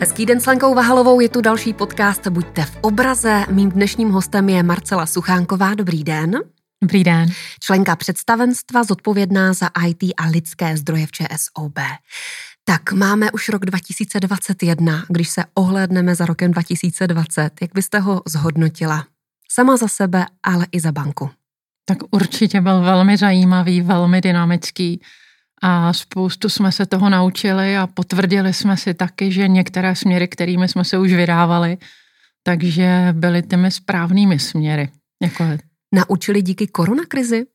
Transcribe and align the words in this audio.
Hezký 0.00 0.26
den 0.26 0.40
s 0.40 0.46
Lenkou 0.46 0.74
Vahalovou, 0.74 1.20
je 1.20 1.28
tu 1.28 1.40
další 1.40 1.72
podcast 1.72 2.26
Buďte 2.26 2.64
v 2.64 2.76
obraze. 2.80 3.44
Mým 3.50 3.70
dnešním 3.70 4.10
hostem 4.10 4.48
je 4.48 4.62
Marcela 4.62 5.06
Suchánková. 5.06 5.74
Dobrý 5.74 6.04
den. 6.04 6.40
Dobrý 6.82 7.04
den. 7.04 7.28
Členka 7.60 7.96
představenstva 7.96 8.84
zodpovědná 8.84 9.52
za 9.52 9.68
IT 9.86 10.02
a 10.16 10.26
lidské 10.26 10.76
zdroje 10.76 11.06
v 11.06 11.12
ČSOB. 11.12 11.78
Tak 12.64 12.92
máme 12.92 13.30
už 13.30 13.48
rok 13.48 13.64
2021, 13.64 15.04
když 15.08 15.28
se 15.28 15.44
ohlédneme 15.54 16.14
za 16.14 16.26
rokem 16.26 16.52
2020, 16.52 17.50
jak 17.60 17.70
byste 17.74 17.98
ho 17.98 18.22
zhodnotila? 18.26 19.06
Sama 19.50 19.76
za 19.76 19.88
sebe, 19.88 20.26
ale 20.42 20.66
i 20.72 20.80
za 20.80 20.92
banku. 20.92 21.30
Tak 21.84 21.98
určitě 22.10 22.60
byl 22.60 22.80
velmi 22.80 23.16
zajímavý, 23.16 23.80
velmi 23.80 24.20
dynamický 24.20 25.00
a 25.62 25.92
spoustu 25.92 26.48
jsme 26.48 26.72
se 26.72 26.86
toho 26.86 27.10
naučili 27.10 27.76
a 27.76 27.86
potvrdili 27.86 28.52
jsme 28.52 28.76
si 28.76 28.94
taky, 28.94 29.32
že 29.32 29.48
některé 29.48 29.96
směry, 29.96 30.28
kterými 30.28 30.68
jsme 30.68 30.84
se 30.84 30.98
už 30.98 31.12
vydávali, 31.12 31.78
takže 32.42 33.08
byly 33.12 33.42
těmi 33.42 33.70
správnými 33.70 34.38
směry. 34.38 34.88
Jako. 35.22 35.44
Naučili 35.94 36.42
díky 36.42 36.66
koronakrizi? 36.66 37.46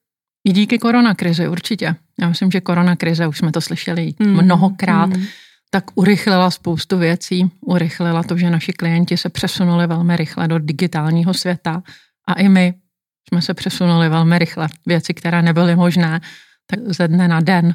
I 0.48 0.52
díky 0.52 0.78
koronakrizi, 0.78 1.48
určitě. 1.48 1.94
Já 2.20 2.28
myslím, 2.28 2.50
že 2.50 2.60
koronakrize, 2.60 3.26
už 3.26 3.38
jsme 3.38 3.52
to 3.52 3.60
slyšeli 3.60 4.14
mm. 4.18 4.42
mnohokrát, 4.42 5.06
mm. 5.06 5.26
tak 5.70 5.84
urychlila 5.94 6.50
spoustu 6.50 6.98
věcí. 6.98 7.50
Urychlila 7.60 8.22
to, 8.22 8.36
že 8.36 8.50
naši 8.50 8.72
klienti 8.72 9.16
se 9.16 9.28
přesunuli 9.28 9.86
velmi 9.86 10.16
rychle 10.16 10.48
do 10.48 10.58
digitálního 10.58 11.34
světa 11.34 11.82
a 12.28 12.32
i 12.32 12.48
my 12.48 12.74
jsme 13.28 13.42
se 13.42 13.54
přesunuli 13.54 14.08
velmi 14.08 14.38
rychle. 14.38 14.68
Věci, 14.86 15.14
které 15.14 15.42
nebyly 15.42 15.76
možné, 15.76 16.20
tak 16.66 16.80
ze 16.86 17.08
dne 17.08 17.28
na 17.28 17.40
den 17.40 17.74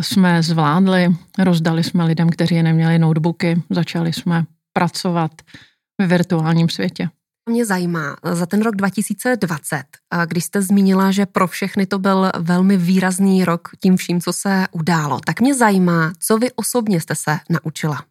jsme 0.00 0.42
zvládli. 0.42 1.16
Rozdali 1.38 1.84
jsme 1.84 2.04
lidem, 2.04 2.30
kteří 2.30 2.62
neměli 2.62 2.98
notebooky, 2.98 3.62
začali 3.70 4.12
jsme 4.12 4.44
pracovat 4.72 5.30
ve 6.00 6.06
virtuálním 6.06 6.68
světě. 6.68 7.08
Mě 7.50 7.66
zajímá, 7.66 8.16
za 8.32 8.46
ten 8.46 8.62
rok 8.62 8.76
2020, 8.76 9.82
když 10.26 10.44
jste 10.44 10.62
zmínila, 10.62 11.10
že 11.10 11.26
pro 11.26 11.48
všechny 11.48 11.86
to 11.86 11.98
byl 11.98 12.30
velmi 12.38 12.76
výrazný 12.76 13.44
rok 13.44 13.68
tím 13.82 13.96
vším, 13.96 14.20
co 14.20 14.32
se 14.32 14.66
událo, 14.72 15.20
tak 15.26 15.40
mě 15.40 15.54
zajímá, 15.54 16.12
co 16.18 16.38
vy 16.38 16.52
osobně 16.52 17.00
jste 17.00 17.14
se 17.14 17.38
naučila? 17.50 18.04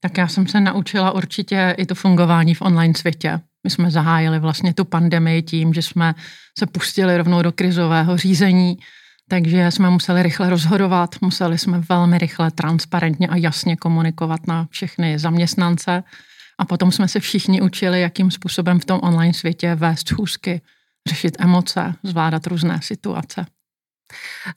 Tak 0.00 0.18
já 0.18 0.28
jsem 0.28 0.46
se 0.46 0.60
naučila 0.60 1.12
určitě 1.12 1.74
i 1.78 1.86
to 1.86 1.94
fungování 1.94 2.54
v 2.54 2.62
online 2.62 2.94
světě. 2.96 3.40
My 3.64 3.70
jsme 3.70 3.90
zahájili 3.90 4.38
vlastně 4.38 4.74
tu 4.74 4.84
pandemii 4.84 5.42
tím, 5.42 5.74
že 5.74 5.82
jsme 5.82 6.14
se 6.58 6.66
pustili 6.66 7.16
rovnou 7.16 7.42
do 7.42 7.52
krizového 7.52 8.16
řízení, 8.16 8.78
takže 9.28 9.70
jsme 9.70 9.90
museli 9.90 10.22
rychle 10.22 10.50
rozhodovat, 10.50 11.14
museli 11.20 11.58
jsme 11.58 11.78
velmi 11.78 12.18
rychle, 12.18 12.50
transparentně 12.50 13.28
a 13.28 13.36
jasně 13.36 13.76
komunikovat 13.76 14.46
na 14.46 14.66
všechny 14.70 15.18
zaměstnance 15.18 16.02
a 16.58 16.64
potom 16.64 16.92
jsme 16.92 17.08
se 17.08 17.20
všichni 17.20 17.60
učili, 17.60 18.00
jakým 18.00 18.30
způsobem 18.30 18.80
v 18.80 18.84
tom 18.84 19.00
online 19.02 19.34
světě 19.34 19.74
vést 19.74 20.08
schůzky, 20.08 20.60
řešit 21.08 21.36
emoce, 21.38 21.94
zvládat 22.02 22.46
různé 22.46 22.80
situace. 22.82 23.46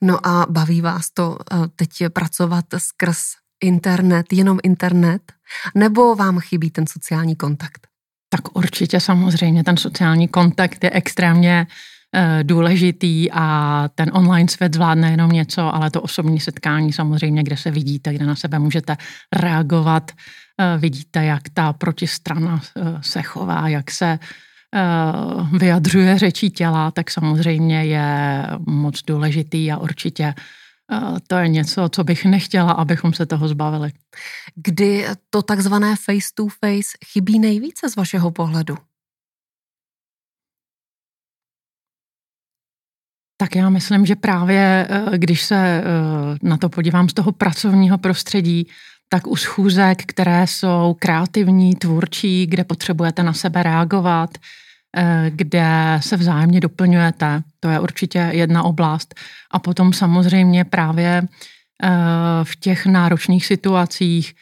No 0.02 0.28
a 0.28 0.45
baví 0.50 0.81
vás 0.81 1.11
to 1.11 1.38
eh, 1.39 1.58
teď 1.75 1.89
pracovat 2.13 2.66
skrz 2.78 3.17
internet, 3.63 4.33
jenom 4.33 4.59
internet, 4.63 5.31
nebo 5.75 6.16
vám 6.16 6.39
chybí 6.39 6.72
ten 6.72 6.88
sociální 6.88 7.35
kontakt? 7.35 7.88
Tak 8.30 8.58
určitě 8.58 9.00
samozřejmě 9.00 9.63
ten 9.63 9.78
sociální 9.78 10.28
kontakt 10.28 10.83
je 10.83 10.89
extrémně 10.89 11.67
důležitý 12.43 13.31
a 13.31 13.89
ten 13.95 14.11
online 14.13 14.49
svět 14.49 14.73
zvládne 14.73 15.11
jenom 15.11 15.31
něco, 15.31 15.75
ale 15.75 15.91
to 15.91 16.01
osobní 16.01 16.39
setkání 16.39 16.93
samozřejmě, 16.93 17.43
kde 17.43 17.57
se 17.57 17.71
vidíte, 17.71 18.13
kde 18.13 18.25
na 18.25 18.35
sebe 18.35 18.59
můžete 18.59 18.97
reagovat, 19.35 20.11
eh, 20.59 20.77
vidíte, 20.77 21.25
jak 21.25 21.49
ta 21.53 21.73
protistrana 21.73 22.61
eh, 22.77 22.81
se 23.01 23.21
chová, 23.21 23.67
jak 23.67 23.91
se 23.91 24.19
vyjadřuje 25.57 26.17
řečí 26.17 26.50
těla, 26.50 26.91
tak 26.91 27.11
samozřejmě 27.11 27.85
je 27.85 28.47
moc 28.67 29.01
důležitý 29.03 29.71
a 29.71 29.77
určitě 29.77 30.33
to 31.27 31.35
je 31.35 31.47
něco, 31.47 31.89
co 31.89 32.03
bych 32.03 32.25
nechtěla, 32.25 32.71
abychom 32.71 33.13
se 33.13 33.25
toho 33.25 33.47
zbavili. 33.47 33.91
Kdy 34.55 35.05
to 35.29 35.41
takzvané 35.41 35.95
face 35.95 36.27
to 36.35 36.47
face 36.47 36.97
chybí 37.13 37.39
nejvíce 37.39 37.89
z 37.89 37.95
vašeho 37.95 38.31
pohledu? 38.31 38.77
Tak 43.41 43.56
já 43.56 43.69
myslím, 43.69 44.06
že 44.06 44.16
právě 44.16 44.88
eh, 44.90 45.18
když 45.18 45.41
se 45.41 45.56
eh, 45.56 45.84
na 46.44 46.57
to 46.57 46.69
podívám 46.69 47.09
z 47.09 47.13
toho 47.13 47.31
pracovního 47.31 47.97
prostředí, 47.97 48.68
tak 49.09 49.28
u 49.28 49.35
schůzek, 49.35 50.03
které 50.06 50.47
jsou 50.47 50.96
kreativní, 51.00 51.75
tvůrčí, 51.75 52.47
kde 52.47 52.63
potřebujete 52.63 53.24
na 53.24 53.34
sebe 53.34 53.63
reagovat, 53.63 54.30
Eh, 54.97 55.31
kde 55.35 56.00
se 56.01 56.18
vzájemně 56.18 56.59
doplňujete. 56.59 57.41
To 57.59 57.69
je 57.69 57.80
určitě 57.80 58.30
jedna 58.31 58.63
oblast. 58.63 59.16
A 59.51 59.59
potom 59.59 59.94
samozřejmě 59.94 60.66
právě 60.66 61.28
v 62.44 62.56
těch 62.56 62.85
náročných 62.85 63.46
situacích, 63.46 64.35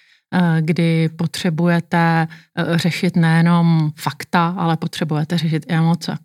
kdy 0.59 1.09
potřebujete 1.09 2.27
řešit 2.75 3.15
nejenom 3.15 3.91
fakta, 3.95 4.55
ale 4.57 4.77
potřebujete 4.77 5.37
řešit 5.37 5.65
i 5.69 5.73
emoce. 5.73 6.17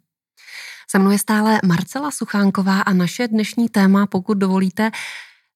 Se 0.95 0.99
mnou 0.99 1.11
je 1.11 1.19
stále 1.19 1.61
Marcela 1.65 2.11
Suchánková 2.11 2.81
a 2.81 2.93
naše 2.93 3.29
dnešní 3.29 3.69
téma, 3.69 4.07
pokud 4.07 4.39
dovolíte, 4.39 4.91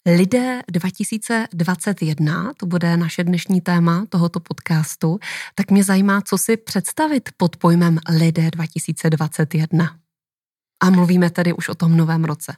Lidé 0.06 0.60
2021, 0.72 2.52
to 2.56 2.66
bude 2.66 2.96
naše 2.96 3.24
dnešní 3.24 3.60
téma 3.60 4.04
tohoto 4.08 4.40
podcastu, 4.40 5.18
tak 5.54 5.70
mě 5.70 5.84
zajímá, 5.84 6.20
co 6.20 6.38
si 6.38 6.56
představit 6.56 7.28
pod 7.36 7.56
pojmem 7.56 7.98
Lidé 8.18 8.50
2021. 8.50 9.96
A 10.82 10.90
mluvíme 10.90 11.30
tedy 11.30 11.52
už 11.52 11.68
o 11.68 11.74
tom 11.74 11.96
novém 11.96 12.24
roce. 12.24 12.56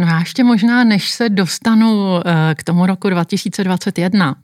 No 0.00 0.06
já 0.06 0.18
ještě 0.18 0.44
možná, 0.44 0.84
než 0.84 1.10
se 1.10 1.28
dostanu 1.28 2.20
eh, 2.26 2.54
k 2.54 2.64
tomu 2.64 2.86
roku 2.86 3.10
2021, 3.10 4.34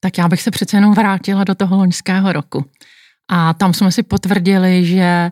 tak 0.00 0.18
já 0.18 0.28
bych 0.28 0.42
se 0.42 0.50
přece 0.50 0.76
jenom 0.76 0.94
vrátila 0.94 1.44
do 1.44 1.54
toho 1.54 1.76
loňského 1.76 2.32
roku. 2.32 2.64
A 3.28 3.54
tam 3.54 3.74
jsme 3.74 3.92
si 3.92 4.02
potvrdili, 4.02 4.86
že 4.86 5.30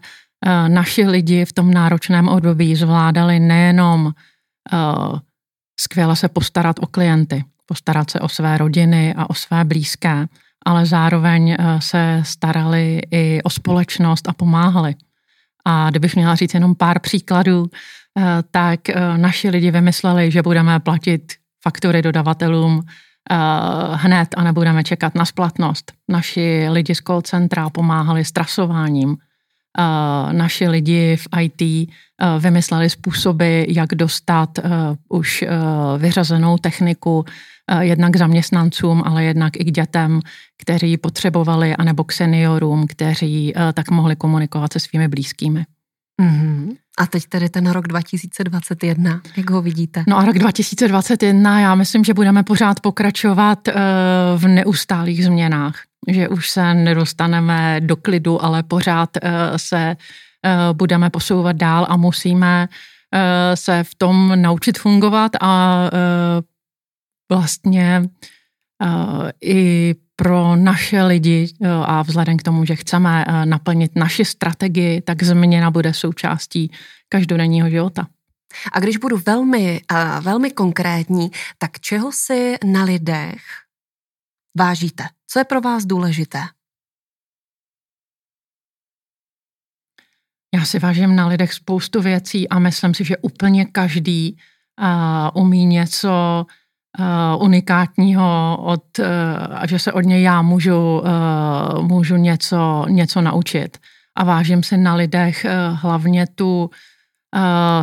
naši 0.69 1.07
lidi 1.07 1.45
v 1.45 1.53
tom 1.53 1.71
náročném 1.71 2.29
období 2.29 2.77
zvládali 2.77 3.41
nejenom 3.41 4.13
eh, 4.73 4.77
skvěle 5.81 6.17
se 6.17 6.29
postarat 6.29 6.77
o 6.81 6.87
klienty, 6.87 7.45
postarat 7.67 8.11
se 8.11 8.21
o 8.21 8.29
své 8.29 8.59
rodiny 8.59 9.15
a 9.17 9.31
o 9.31 9.35
své 9.35 9.65
blízké, 9.65 10.27
ale 10.67 10.87
zároveň 10.87 11.51
eh, 11.51 11.57
se 11.79 12.21
starali 12.25 13.01
i 13.11 13.43
o 13.43 13.51
společnost 13.51 14.29
a 14.29 14.33
pomáhali. 14.33 14.95
A 15.65 15.91
kdybych 15.91 16.17
měla 16.17 16.35
říct 16.35 16.55
jenom 16.55 16.75
pár 16.75 17.01
příkladů, 17.01 17.67
eh, 17.67 18.23
tak 18.51 18.89
eh, 18.89 19.19
naši 19.19 19.51
lidi 19.51 19.71
vymysleli, 19.71 20.31
že 20.31 20.43
budeme 20.43 20.81
platit 20.81 21.33
faktury 21.63 22.03
dodavatelům 22.03 22.83
hned 23.93 24.29
a 24.37 24.43
nebudeme 24.43 24.85
čekat 24.85 25.15
na 25.15 25.25
splatnost. 25.25 25.93
Naši 26.09 26.67
lidi 26.71 26.95
z 26.95 26.99
call 26.99 27.23
centra 27.23 27.71
pomáhali 27.71 28.25
s 28.25 28.33
trasováním, 28.33 29.17
naši 30.33 30.69
lidi 30.69 31.17
v 31.17 31.29
IT 31.41 31.91
vymysleli 32.39 32.91
způsoby, 32.91 33.63
jak 33.69 33.95
dostat 33.95 34.59
už 35.09 35.45
vyřazenou 35.99 36.59
techniku 36.59 37.25
jednak 37.81 38.17
zaměstnancům, 38.17 39.03
ale 39.07 39.25
jednak 39.25 39.57
i 39.57 39.65
k 39.65 39.71
dětem, 39.71 40.21
kteří 40.63 40.97
potřebovali, 40.97 41.77
anebo 41.77 42.05
k 42.05 42.13
seniorům, 42.13 42.87
kteří 42.87 43.53
tak 43.75 43.91
mohli 43.91 44.17
komunikovat 44.17 44.73
se 44.73 44.81
svými 44.81 45.09
blízkými. 45.09 45.65
Mm-hmm. 46.23 46.77
A 46.99 47.07
teď 47.07 47.25
tedy 47.27 47.49
ten 47.49 47.71
rok 47.71 47.89
2021, 47.89 49.21
jak 49.37 49.51
ho 49.51 49.63
vidíte? 49.63 50.05
No 50.09 50.19
a 50.19 50.25
rok 50.25 50.39
2021, 50.39 51.61
já 51.61 51.75
myslím, 51.75 52.05
že 52.05 52.15
budeme 52.15 52.43
pořád 52.43 52.81
pokračovat 52.81 53.69
v 54.37 54.49
neustálých 54.49 55.25
změnách 55.25 55.75
že 56.09 56.29
už 56.29 56.51
se 56.51 56.75
nedostaneme 56.75 57.81
do 57.81 57.97
klidu, 57.97 58.45
ale 58.45 58.63
pořád 58.63 59.11
eh, 59.17 59.31
se 59.57 59.97
eh, 60.45 60.57
budeme 60.73 61.11
posouvat 61.11 61.57
dál 61.57 61.87
a 61.89 61.97
musíme 61.97 62.69
eh, 63.15 63.57
se 63.57 63.85
v 63.85 63.95
tom 63.95 64.43
naučit 64.43 64.79
fungovat 64.79 65.33
a 65.41 65.83
vlastně 67.31 68.03
i 69.45 69.95
pro 70.23 70.57
naše 70.57 71.03
lidi 71.03 71.55
a 71.85 72.03
vzhledem 72.03 72.37
k 72.37 72.43
tomu, 72.43 72.65
že 72.65 72.77
chceme 72.77 73.25
naplnit 73.45 73.97
naši 73.97 74.25
strategii, 74.25 75.01
tak 75.01 75.23
změna 75.23 75.71
bude 75.71 75.95
součástí 75.95 76.71
každodenního 77.09 77.71
života. 77.71 78.07
A 78.73 78.81
když 78.81 78.97
budu 78.97 79.17
velmi, 79.27 79.81
velmi 80.21 80.51
konkrétní, 80.51 81.31
tak 81.59 81.81
čeho 81.81 82.13
si 82.13 82.57
na 82.65 82.85
lidech 82.85 83.43
vážíte? 84.59 85.05
Co 85.27 85.39
je 85.39 85.45
pro 85.45 85.61
vás 85.61 85.85
důležité? 85.85 86.39
Já 90.55 90.65
si 90.65 90.79
vážím 90.79 91.17
na 91.17 91.27
lidech 91.27 91.53
spoustu 91.53 92.03
věcí 92.03 92.49
a 92.49 92.59
myslím 92.59 92.95
si, 92.95 93.05
že 93.05 93.17
úplně 93.17 93.65
každý 93.65 94.37
uh, 94.37 95.43
umí 95.43 95.67
něco 95.67 96.47
unikátního, 97.39 98.59
od, 98.63 98.99
uh, 98.99 99.07
že 99.69 99.79
se 99.79 99.93
od 99.93 100.01
něj 100.01 100.23
já 100.23 100.43
můžu, 100.43 101.01
uh, 101.01 101.83
můžu 101.83 102.17
něco, 102.17 102.87
něco 102.89 103.21
naučit. 103.21 103.79
A 104.17 104.25
vážím 104.25 104.63
si 104.63 104.77
na 104.77 104.95
lidech 104.95 105.47
hlavně 105.73 106.27
tu 106.27 106.71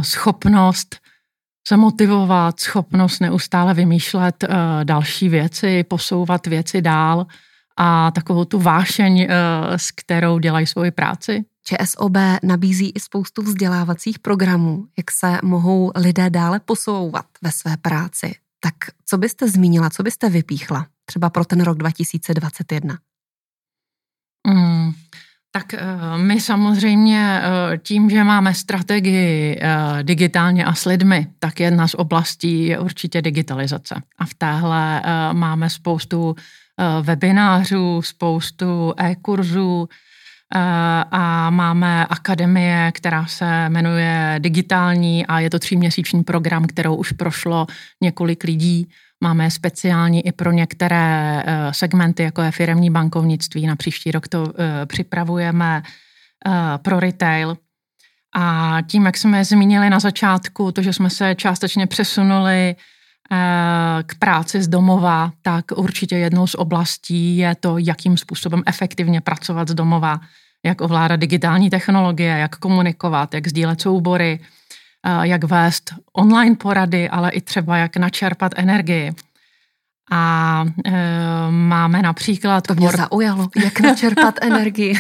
schopnost 0.02 0.96
se 1.68 1.78
motivovat, 1.78 2.60
schopnost 2.60 3.20
neustále 3.20 3.74
vymýšlet 3.74 4.46
další 4.84 5.30
věci, 5.30 5.84
posouvat 5.84 6.48
věci 6.48 6.82
dál 6.82 7.26
a 7.78 8.12
takovou 8.12 8.46
tu 8.46 8.60
vášeň, 8.60 9.28
s 9.76 9.92
kterou 9.92 10.40
dělají 10.40 10.68
svoji 10.68 10.92
práci. 10.92 11.46
ČSOB 11.66 12.18
nabízí 12.44 12.92
i 12.96 13.00
spoustu 13.00 13.42
vzdělávacích 13.42 14.20
programů, 14.20 14.86
jak 14.98 15.12
se 15.12 15.40
mohou 15.44 15.92
lidé 15.96 16.30
dále 16.30 16.60
posouvat 16.60 17.26
ve 17.42 17.52
své 17.52 17.78
práci. 17.78 18.36
Tak 18.60 18.76
co 19.06 19.18
byste 19.18 19.50
zmínila, 19.50 19.90
co 19.90 20.04
byste 20.04 20.30
vypíchla 20.30 20.88
třeba 21.06 21.30
pro 21.30 21.46
ten 21.46 21.62
rok 21.62 21.78
2021? 21.78 22.98
Mm, 24.48 24.94
tak 25.52 25.74
eh, 25.74 25.80
my 26.18 26.42
samozřejmě 26.42 27.42
eh, 27.44 27.78
tím, 27.78 28.10
že 28.10 28.24
máme 28.24 28.54
strategii 28.54 29.60
eh, 29.62 30.04
digitálně 30.04 30.66
a 30.66 30.74
s 30.74 30.86
lidmi, 30.86 31.28
tak 31.40 31.60
jedna 31.60 31.88
z 31.88 31.94
oblastí 31.94 32.66
je 32.66 32.80
určitě 32.80 33.22
digitalizace. 33.22 33.96
A 34.18 34.26
v 34.26 34.34
téhle 34.34 35.02
máme 35.34 35.70
spoustu 35.70 36.36
webinářů, 37.02 38.02
spoustu 38.02 38.94
e-kurzů, 38.98 39.88
a 41.12 41.50
máme 41.50 42.06
akademie, 42.06 42.92
která 42.92 43.26
se 43.26 43.70
jmenuje 43.70 44.36
Digitální 44.40 45.26
a 45.26 45.40
je 45.40 45.50
to 45.50 45.60
tříměsíční 45.60 46.24
program, 46.24 46.66
kterou 46.66 46.96
už 46.96 47.12
prošlo 47.12 47.68
několik 48.02 48.44
lidí. 48.44 48.90
Máme 49.24 49.52
speciální 49.52 50.28
i 50.28 50.32
pro 50.32 50.52
některé 50.52 51.44
e, 51.46 51.74
segmenty, 51.74 52.24
jako 52.24 52.42
je 52.42 52.52
firemní 52.52 52.90
bankovnictví. 52.90 53.68
Na 53.68 53.76
příští 53.76 54.12
rok 54.12 54.28
to 54.28 54.54
e, 54.58 54.86
připravujeme 54.86 55.84
pro 56.82 57.00
retail. 57.00 57.58
A 58.36 58.78
tím, 58.88 59.06
jak 59.06 59.18
jsme 59.18 59.46
zmínili 59.46 59.90
na 59.90 60.00
začátku, 60.00 60.72
to, 60.72 60.82
že 60.82 60.94
jsme 60.94 61.10
se 61.10 61.36
částečně 61.36 61.88
přesunuli 61.88 62.76
k 64.06 64.16
práci 64.20 64.62
z 64.62 64.68
domova, 64.68 65.32
tak 65.42 65.66
určitě 65.76 66.18
jednou 66.18 66.48
z 66.48 66.56
oblastí 66.56 67.38
je 67.38 67.56
to, 67.56 67.78
jakým 67.78 68.18
způsobem 68.18 68.64
efektivně 68.66 69.22
pracovat 69.22 69.68
z 69.68 69.74
domova, 69.74 70.20
jak 70.66 70.82
ovládat 70.82 71.16
digitální 71.16 71.70
technologie, 71.70 72.38
jak 72.38 72.56
komunikovat, 72.56 73.34
jak 73.34 73.48
sdílet 73.48 73.82
soubory, 73.82 74.40
jak 75.22 75.44
vést 75.44 75.94
online 76.14 76.56
porady, 76.56 77.10
ale 77.10 77.32
i 77.32 77.42
třeba 77.42 77.78
jak 77.78 77.98
načerpat 77.98 78.52
energii. 78.56 79.12
A 80.12 80.66
e, 80.86 80.92
máme 81.52 82.02
například... 82.02 82.68
To 82.68 82.76
mě 82.76 82.88
por... 82.88 82.98
zaujalo, 82.98 83.48
jak 83.64 83.80
načerpat 83.80 84.36
energii. 84.42 85.00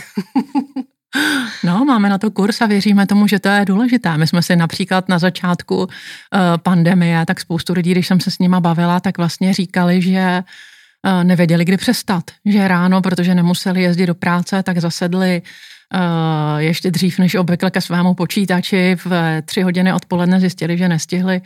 No, 1.63 1.85
máme 1.85 2.09
na 2.09 2.17
to 2.17 2.31
kurz 2.31 2.61
a 2.61 2.65
věříme 2.65 3.07
tomu, 3.07 3.27
že 3.27 3.39
to 3.39 3.49
je 3.49 3.65
důležité. 3.65 4.17
My 4.17 4.27
jsme 4.27 4.41
si 4.41 4.55
například 4.55 5.09
na 5.09 5.19
začátku 5.19 5.77
uh, 5.77 5.87
pandemie, 6.63 7.25
tak 7.25 7.39
spoustu 7.39 7.73
lidí, 7.73 7.91
když 7.91 8.07
jsem 8.07 8.19
se 8.19 8.31
s 8.31 8.39
nima 8.39 8.59
bavila, 8.59 8.99
tak 8.99 9.17
vlastně 9.17 9.53
říkali, 9.53 10.01
že 10.01 10.43
uh, 11.05 11.23
nevěděli, 11.23 11.65
kdy 11.65 11.77
přestat. 11.77 12.23
Že 12.45 12.67
ráno, 12.67 13.01
protože 13.01 13.35
nemuseli 13.35 13.81
jezdit 13.81 14.05
do 14.05 14.15
práce, 14.15 14.63
tak 14.63 14.77
zasedli 14.77 15.41
uh, 15.41 16.59
ještě 16.59 16.91
dřív 16.91 17.19
než 17.19 17.35
obvykle 17.35 17.71
ke 17.71 17.81
svému 17.81 18.13
počítači. 18.13 18.95
V 19.05 19.41
tři 19.45 19.61
hodiny 19.61 19.93
odpoledne 19.93 20.39
zjistili, 20.39 20.77
že 20.77 20.89
nestihli 20.89 21.41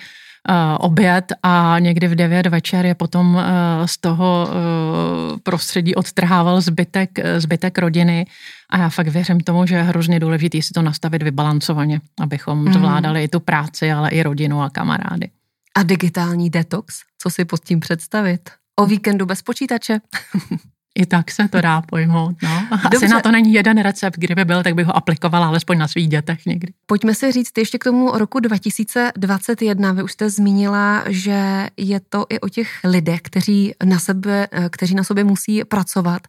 oběd 0.79 1.33
a 1.43 1.79
někdy 1.79 2.07
v 2.07 2.15
9 2.15 2.45
večer 2.45 2.85
je 2.85 2.95
potom 2.95 3.35
uh, 3.35 3.41
z 3.85 3.97
toho 3.97 4.47
uh, 4.47 5.39
prostředí 5.43 5.95
odtrhával 5.95 6.61
zbytek, 6.61 7.09
zbytek 7.37 7.77
rodiny 7.77 8.25
a 8.69 8.77
já 8.77 8.89
fakt 8.89 9.07
věřím 9.07 9.39
tomu, 9.39 9.65
že 9.65 9.75
je 9.75 9.83
hrozně 9.83 10.19
důležité 10.19 10.61
si 10.61 10.73
to 10.73 10.81
nastavit 10.81 11.23
vybalancovaně, 11.23 12.01
abychom 12.19 12.65
mm. 12.65 12.73
zvládali 12.73 13.23
i 13.23 13.27
tu 13.27 13.39
práci, 13.39 13.91
ale 13.91 14.09
i 14.09 14.23
rodinu 14.23 14.61
a 14.61 14.69
kamarády. 14.69 15.29
A 15.77 15.83
digitální 15.83 16.49
detox? 16.49 16.99
Co 17.21 17.29
si 17.29 17.45
pod 17.45 17.63
tím 17.63 17.79
představit? 17.79 18.49
O 18.75 18.85
víkendu 18.85 19.25
bez 19.25 19.41
počítače? 19.41 19.99
I 20.95 21.05
tak 21.05 21.31
se 21.31 21.47
to 21.47 21.61
dá 21.61 21.81
pojmout. 21.81 22.35
No. 22.43 22.67
Dobře. 22.83 22.97
Asi 22.97 23.07
na 23.07 23.21
to 23.21 23.31
není 23.31 23.53
jeden 23.53 23.81
recept, 23.81 24.17
kdyby 24.17 24.45
byl, 24.45 24.63
tak 24.63 24.75
bych 24.75 24.85
ho 24.85 24.95
aplikovala 24.95 25.47
alespoň 25.47 25.77
na 25.77 25.87
svých 25.87 26.07
dětech 26.07 26.45
někdy. 26.45 26.73
Pojďme 26.85 27.15
si 27.15 27.31
říct 27.31 27.57
ještě 27.57 27.77
k 27.77 27.83
tomu 27.83 28.11
roku 28.11 28.39
2021. 28.39 29.91
Vy 29.91 30.03
už 30.03 30.11
jste 30.11 30.29
zmínila, 30.29 31.03
že 31.07 31.67
je 31.77 31.99
to 31.99 32.25
i 32.29 32.39
o 32.39 32.49
těch 32.49 32.69
lidech, 32.83 33.21
kteří 33.21 33.73
na, 33.83 33.99
sebe, 33.99 34.47
kteří 34.69 34.95
na 34.95 35.03
sobě 35.03 35.23
musí 35.23 35.63
pracovat. 35.63 36.27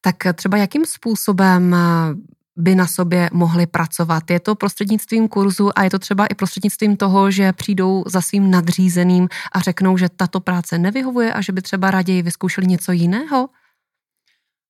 Tak 0.00 0.16
třeba 0.34 0.56
jakým 0.56 0.86
způsobem 0.86 1.76
by 2.56 2.74
na 2.74 2.86
sobě 2.86 3.30
mohli 3.32 3.66
pracovat. 3.66 4.30
Je 4.30 4.40
to 4.40 4.54
prostřednictvím 4.54 5.28
kurzu 5.28 5.78
a 5.78 5.82
je 5.82 5.90
to 5.90 5.98
třeba 5.98 6.26
i 6.26 6.34
prostřednictvím 6.34 6.96
toho, 6.96 7.30
že 7.30 7.52
přijdou 7.52 8.04
za 8.06 8.20
svým 8.20 8.50
nadřízeným 8.50 9.28
a 9.52 9.60
řeknou, 9.60 9.96
že 9.96 10.08
tato 10.08 10.40
práce 10.40 10.78
nevyhovuje 10.78 11.32
a 11.32 11.40
že 11.40 11.52
by 11.52 11.62
třeba 11.62 11.90
raději 11.90 12.22
vyzkoušeli 12.22 12.66
něco 12.66 12.92
jiného? 12.92 13.48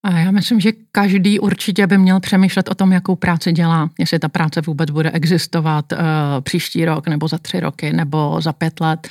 A 0.06 0.18
já 0.18 0.30
myslím, 0.30 0.60
že 0.60 0.72
každý 0.92 1.40
určitě 1.40 1.86
by 1.86 1.98
měl 1.98 2.20
přemýšlet 2.20 2.68
o 2.68 2.74
tom, 2.74 2.92
jakou 2.92 3.16
práci 3.16 3.52
dělá, 3.52 3.90
jestli 3.98 4.18
ta 4.18 4.28
práce 4.28 4.60
vůbec 4.60 4.90
bude 4.90 5.10
existovat 5.10 5.92
uh, 5.92 5.98
příští 6.40 6.84
rok, 6.84 7.08
nebo 7.08 7.28
za 7.28 7.38
tři 7.38 7.60
roky, 7.60 7.92
nebo 7.92 8.40
za 8.40 8.52
pět 8.52 8.80
let. 8.80 9.08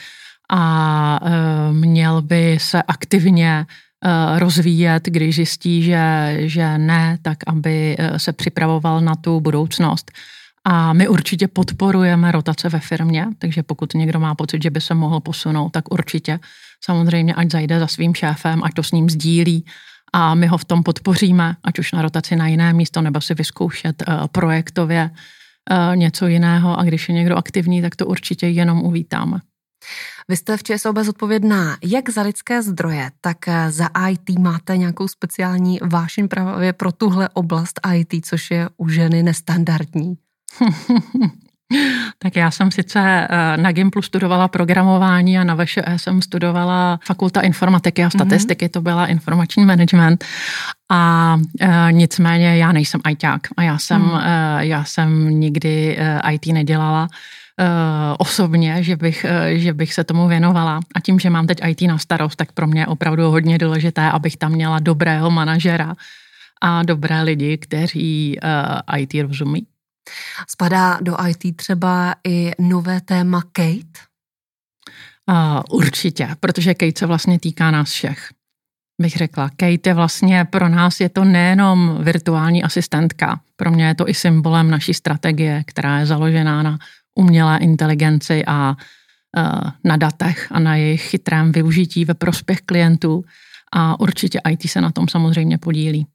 A 0.50 1.20
uh, 1.22 1.76
měl 1.76 2.22
by 2.22 2.58
se 2.62 2.84
aktivně 2.84 3.66
uh, 4.06 4.40
rozvíjet, 4.40 5.04
když 5.06 5.36
zjistí, 5.36 5.84
že, 5.84 6.36
že 6.40 6.78
ne, 6.78 7.18
tak 7.22 7.38
aby 7.48 7.98
se 8.18 8.34
připravoval 8.34 9.02
na 9.02 9.16
tu 9.16 9.40
budoucnost. 9.40 10.12
A 10.64 10.94
my 10.94 11.08
určitě 11.08 11.48
podporujeme 11.48 12.32
rotace 12.32 12.70
ve 12.70 12.80
firmě, 12.80 13.28
takže 13.40 13.64
pokud 13.64 13.94
někdo 13.94 14.20
má 14.20 14.36
pocit, 14.36 14.64
že 14.64 14.70
by 14.70 14.82
se 14.82 14.94
mohl 14.94 15.20
posunout, 15.20 15.70
tak 15.70 15.94
určitě 15.94 16.40
samozřejmě, 16.86 17.34
ať 17.34 17.52
zajde 17.52 17.80
za 17.80 17.88
svým 17.88 18.16
šéfem, 18.16 18.64
ať 18.64 18.74
to 18.74 18.84
s 18.84 18.92
ním 18.92 19.10
sdílí, 19.10 19.66
a 20.16 20.36
my 20.36 20.48
ho 20.48 20.58
v 20.58 20.66
tom 20.66 20.84
podpoříme, 20.84 21.56
ať 21.64 21.80
už 21.80 21.92
na 21.92 22.02
rotaci 22.02 22.36
na 22.36 22.48
jiné 22.48 22.74
místo, 22.74 23.02
nebo 23.02 23.22
si 23.22 23.34
vyzkoušet 23.34 24.04
uh, 24.08 24.28
projektově 24.28 25.10
uh, 25.12 25.96
něco 25.96 26.28
jiného 26.28 26.80
a 26.80 26.84
když 26.84 27.10
je 27.10 27.16
někdo 27.16 27.36
aktivní, 27.36 27.82
tak 27.82 27.96
to 27.96 28.06
určitě 28.06 28.48
jenom 28.48 28.82
uvítáme. 28.82 29.40
Vy 30.28 30.38
jste 30.38 30.58
v 30.58 30.64
ČSOB 30.64 30.98
zodpovědná 30.98 31.78
jak 31.84 32.10
za 32.10 32.22
lidské 32.22 32.62
zdroje, 32.62 33.12
tak 33.22 33.48
eh, 33.48 33.72
za 33.72 33.90
IT. 34.10 34.40
Máte 34.40 34.78
nějakou 34.78 35.08
speciální 35.08 35.80
vášeň 35.84 36.28
právě 36.28 36.74
pro 36.74 36.92
tuhle 36.92 37.30
oblast 37.30 37.80
IT, 37.96 38.26
což 38.26 38.52
je 38.52 38.70
u 38.78 38.90
ženy 38.90 39.24
nestandardní? 39.24 40.18
Tak 42.20 42.36
já 42.36 42.52
jsem 42.52 42.72
sice 42.72 43.28
eh, 43.30 43.58
na 43.58 43.72
Gimplu 43.72 44.02
studovala 44.02 44.48
programování 44.48 45.38
a 45.38 45.44
na 45.44 45.56
VŠE 45.56 45.84
jsem 45.98 46.22
studovala 46.22 47.00
fakulta 47.06 47.42
informatiky 47.42 48.04
a 48.04 48.10
statistiky, 48.10 48.66
mm-hmm. 48.66 48.72
to 48.72 48.82
byla 48.82 49.08
informační 49.08 49.66
management. 49.66 50.26
A 50.92 51.36
e, 51.60 51.88
nicméně 51.92 52.58
já 52.58 52.72
nejsem 52.72 53.02
ITák 53.10 53.42
a 53.58 53.64
já 53.64 53.78
jsem, 53.78 54.02
mm. 54.02 54.16
e, 54.16 54.66
já 54.66 54.84
jsem 54.84 55.30
nikdy 55.30 55.98
e, 55.98 56.20
IT 56.32 56.46
nedělala 56.46 57.08
osobně, 58.18 58.84
že 58.84 58.96
bych, 58.96 59.26
že 59.54 59.74
bych 59.74 59.94
se 59.94 60.04
tomu 60.04 60.28
věnovala. 60.28 60.80
A 60.96 61.00
tím, 61.00 61.20
že 61.20 61.30
mám 61.30 61.48
teď 61.48 61.58
IT 61.68 61.82
na 61.82 61.98
starost, 61.98 62.36
tak 62.36 62.52
pro 62.52 62.68
mě 62.68 62.82
je 62.82 62.88
opravdu 62.88 63.32
hodně 63.32 63.58
důležité, 63.58 64.12
abych 64.12 64.38
tam 64.38 64.52
měla 64.52 64.80
dobrého 64.80 65.32
manažera 65.32 65.96
a 66.62 66.84
dobré 66.84 67.22
lidi, 67.22 67.58
kteří 67.58 68.40
IT 68.98 69.14
rozumí. 69.22 69.68
Spadá 70.48 71.00
do 71.02 71.16
IT 71.28 71.56
třeba 71.56 72.16
i 72.28 72.52
nové 72.60 73.02
téma 73.02 73.42
Kate? 73.42 74.00
Uh, 75.30 75.62
určitě, 75.70 76.30
protože 76.40 76.74
Kate 76.74 77.00
se 77.00 77.06
vlastně 77.06 77.40
týká 77.40 77.72
nás 77.72 77.90
všech. 77.90 78.30
Bych 79.02 79.14
řekla, 79.16 79.50
Kate 79.50 79.90
je 79.90 79.94
vlastně 79.94 80.46
pro 80.46 80.70
nás 80.70 81.00
je 81.00 81.10
to 81.10 81.24
nejenom 81.26 81.98
virtuální 82.04 82.64
asistentka, 82.64 83.40
pro 83.56 83.72
mě 83.72 83.86
je 83.88 83.96
to 83.96 84.10
i 84.10 84.14
symbolem 84.14 84.72
naší 84.72 84.94
strategie, 84.94 85.64
která 85.68 86.00
je 86.00 86.06
založená 86.06 86.64
na 86.64 86.78
umělé 87.16 87.58
inteligenci 87.58 88.44
a 88.48 88.76
uh, 89.38 89.72
na 89.84 89.98
datech 89.98 90.48
a 90.52 90.60
na 90.60 90.76
jejich 90.76 91.02
chytrém 91.02 91.52
využití 91.52 92.06
ve 92.06 92.14
prospěch 92.14 92.62
klientů. 92.62 93.26
A 93.74 94.00
určitě 94.00 94.42
IT 94.50 94.70
se 94.70 94.82
na 94.82 94.92
tom 94.92 95.08
samozřejmě 95.08 95.58
podílí. 95.58 96.08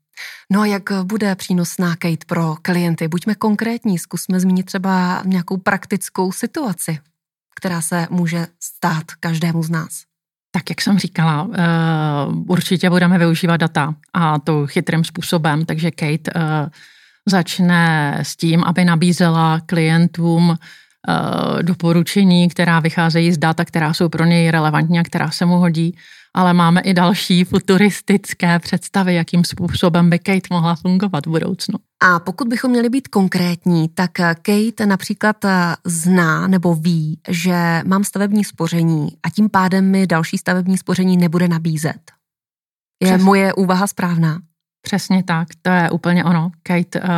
No 0.52 0.60
a 0.60 0.66
jak 0.66 0.82
bude 1.02 1.34
přínosná 1.34 1.96
Kate 1.96 2.24
pro 2.26 2.56
klienty? 2.62 3.08
Buďme 3.08 3.34
konkrétní, 3.34 3.98
zkusme 3.98 4.40
zmínit 4.40 4.66
třeba 4.66 5.22
nějakou 5.24 5.56
praktickou 5.56 6.32
situaci, 6.32 6.98
která 7.56 7.80
se 7.80 8.06
může 8.10 8.46
stát 8.62 9.04
každému 9.20 9.62
z 9.62 9.70
nás. 9.70 10.02
Tak 10.52 10.70
jak 10.70 10.80
jsem 10.80 10.98
říkala, 10.98 11.42
uh, 11.42 11.54
určitě 12.46 12.90
budeme 12.90 13.18
využívat 13.18 13.56
data 13.56 13.94
a 14.14 14.38
to 14.38 14.66
chytrým 14.66 15.04
způsobem, 15.04 15.64
takže 15.64 15.90
Kate 15.90 16.32
uh, 16.34 16.42
začne 17.28 18.18
s 18.22 18.36
tím, 18.36 18.64
aby 18.64 18.84
nabízela 18.84 19.60
klientům 19.66 20.56
doporučení, 21.62 22.48
která 22.48 22.80
vycházejí 22.80 23.32
z 23.32 23.38
data, 23.38 23.64
která 23.64 23.94
jsou 23.94 24.08
pro 24.08 24.24
něj 24.24 24.50
relevantní 24.50 24.98
a 24.98 25.02
která 25.02 25.30
se 25.30 25.46
mu 25.46 25.56
hodí, 25.56 25.96
ale 26.34 26.54
máme 26.54 26.80
i 26.80 26.94
další 26.94 27.44
futuristické 27.44 28.58
představy, 28.58 29.14
jakým 29.14 29.44
způsobem 29.44 30.10
by 30.10 30.18
Kate 30.18 30.48
mohla 30.50 30.74
fungovat 30.74 31.26
v 31.26 31.30
budoucnu. 31.30 31.78
A 32.02 32.18
pokud 32.18 32.48
bychom 32.48 32.70
měli 32.70 32.88
být 32.88 33.08
konkrétní, 33.08 33.88
tak 33.88 34.10
Kate 34.42 34.86
například 34.86 35.36
zná 35.84 36.46
nebo 36.46 36.74
ví, 36.74 37.20
že 37.28 37.82
mám 37.86 38.04
stavební 38.04 38.44
spoření 38.44 39.08
a 39.22 39.30
tím 39.30 39.50
pádem 39.50 39.90
mi 39.90 40.06
další 40.06 40.38
stavební 40.38 40.78
spoření 40.78 41.16
nebude 41.16 41.48
nabízet. 41.48 42.12
Je 43.02 43.08
Přesně. 43.08 43.24
moje 43.24 43.54
úvaha 43.54 43.86
správná? 43.86 44.38
Přesně 44.82 45.22
tak, 45.22 45.48
to 45.62 45.70
je 45.70 45.90
úplně 45.90 46.24
ono. 46.24 46.50
Kate, 46.62 47.00
uh, 47.00 47.08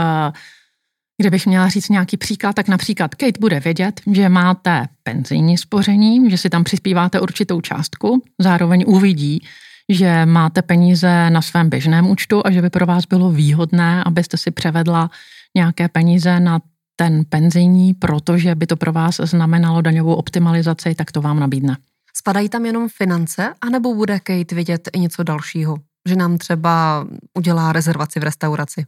kdybych 1.23 1.47
měla 1.47 1.69
říct 1.69 1.89
nějaký 1.89 2.17
příklad, 2.17 2.53
tak 2.53 2.69
například 2.69 3.15
Kate 3.15 3.41
bude 3.41 3.61
vědět, 3.61 4.01
že 4.13 4.29
máte 4.29 4.87
penzijní 5.03 5.59
spoření, 5.59 6.31
že 6.31 6.39
si 6.39 6.51
tam 6.51 6.65
přispíváte 6.65 7.21
určitou 7.21 7.61
částku, 7.61 8.23
zároveň 8.39 8.85
uvidí, 8.87 9.47
že 9.89 10.27
máte 10.27 10.63
peníze 10.63 11.31
na 11.31 11.43
svém 11.43 11.71
běžném 11.71 12.11
účtu 12.11 12.43
a 12.45 12.51
že 12.51 12.63
by 12.63 12.71
pro 12.71 12.87
vás 12.87 13.07
bylo 13.07 13.31
výhodné, 13.31 14.05
abyste 14.05 14.37
si 14.37 14.51
převedla 14.51 15.11
nějaké 15.57 15.89
peníze 15.89 16.41
na 16.41 16.61
ten 16.97 17.25
penzijní, 17.29 17.95
protože 17.95 18.55
by 18.55 18.67
to 18.67 18.77
pro 18.77 18.93
vás 18.93 19.17
znamenalo 19.23 19.83
daňovou 19.83 20.15
optimalizaci, 20.15 20.95
tak 20.95 21.13
to 21.13 21.21
vám 21.21 21.41
nabídne. 21.41 21.77
Spadají 22.17 22.49
tam 22.49 22.67
jenom 22.67 22.89
finance, 22.89 23.55
anebo 23.61 23.95
bude 23.95 24.21
Kate 24.21 24.55
vidět 24.55 24.89
i 24.93 24.99
něco 24.99 25.23
dalšího? 25.23 25.77
Že 26.09 26.17
nám 26.17 26.39
třeba 26.39 27.07
udělá 27.39 27.73
rezervaci 27.73 28.21
v 28.21 28.23
restauraci? 28.23 28.87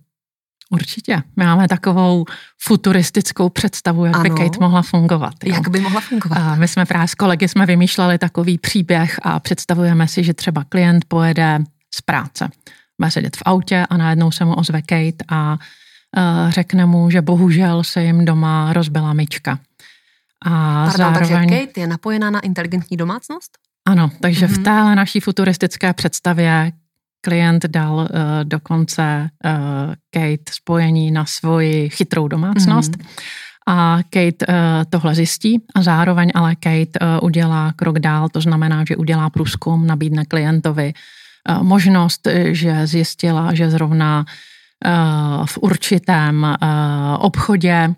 Určitě. 0.70 1.22
My 1.36 1.44
máme 1.44 1.68
takovou 1.68 2.24
futuristickou 2.62 3.48
představu, 3.48 4.04
jak 4.04 4.14
ano. 4.14 4.22
by 4.22 4.30
Kate 4.30 4.58
mohla 4.60 4.82
fungovat. 4.82 5.34
Jo. 5.44 5.54
Jak 5.54 5.68
by 5.68 5.80
mohla 5.80 6.00
fungovat? 6.00 6.38
A 6.38 6.54
my 6.54 6.68
jsme 6.68 6.86
právě 6.86 7.08
s 7.08 7.14
kolegy 7.14 7.48
jsme 7.48 7.66
vymýšleli 7.66 8.18
takový 8.18 8.58
příběh 8.58 9.20
a 9.22 9.40
představujeme 9.40 10.08
si, 10.08 10.24
že 10.24 10.34
třeba 10.34 10.64
klient 10.64 11.04
pojede 11.04 11.58
z 11.94 12.00
práce. 12.00 12.48
Bude 13.00 13.10
sedět 13.10 13.36
v 13.36 13.42
autě 13.44 13.86
a 13.90 13.96
najednou 13.96 14.30
se 14.30 14.44
mu 14.44 14.54
ozve 14.54 14.82
Kate 14.82 15.24
a 15.28 15.52
uh, 15.52 16.50
řekne 16.50 16.86
mu, 16.86 17.10
že 17.10 17.22
bohužel 17.22 17.84
se 17.84 18.02
jim 18.02 18.24
doma 18.24 18.72
rozbila 18.72 19.12
myčka. 19.12 19.58
A 20.46 20.50
Pardon, 20.50 20.96
zároveň... 20.96 21.48
takže 21.48 21.66
Kate 21.66 21.80
je 21.80 21.86
napojená 21.86 22.30
na 22.30 22.40
inteligentní 22.40 22.96
domácnost? 22.96 23.58
Ano, 23.88 24.10
takže 24.20 24.46
mm-hmm. 24.46 24.48
v 24.48 24.56
mhm. 24.56 24.64
téhle 24.64 24.94
naší 24.94 25.20
futuristické 25.20 25.92
představě 25.92 26.72
klient 27.24 27.64
dal 27.66 27.94
uh, 27.96 28.06
dokonce 28.44 29.28
uh, 29.44 29.50
Kate 30.12 30.52
spojení 30.52 31.10
na 31.10 31.24
svoji 31.24 31.88
chytrou 31.88 32.28
domácnost. 32.28 32.92
Mm-hmm. 32.92 33.06
A 33.68 33.98
Kate 34.10 34.46
uh, 34.46 34.54
tohle 34.90 35.14
zjistí 35.14 35.56
a 35.74 35.82
zároveň 35.82 36.30
ale 36.34 36.54
Kate 36.54 37.00
uh, 37.00 37.24
udělá 37.24 37.72
krok 37.76 37.98
dál, 37.98 38.28
to 38.28 38.40
znamená, 38.40 38.84
že 38.88 38.96
udělá 38.96 39.30
průzkum, 39.30 39.86
nabídne 39.86 40.24
klientovi 40.24 40.92
uh, 40.92 41.62
možnost, 41.62 42.28
že 42.52 42.86
zjistila, 42.86 43.54
že 43.54 43.70
zrovna 43.70 44.24
v 45.46 45.58
určitém 45.58 46.56
obchodě 47.18 47.94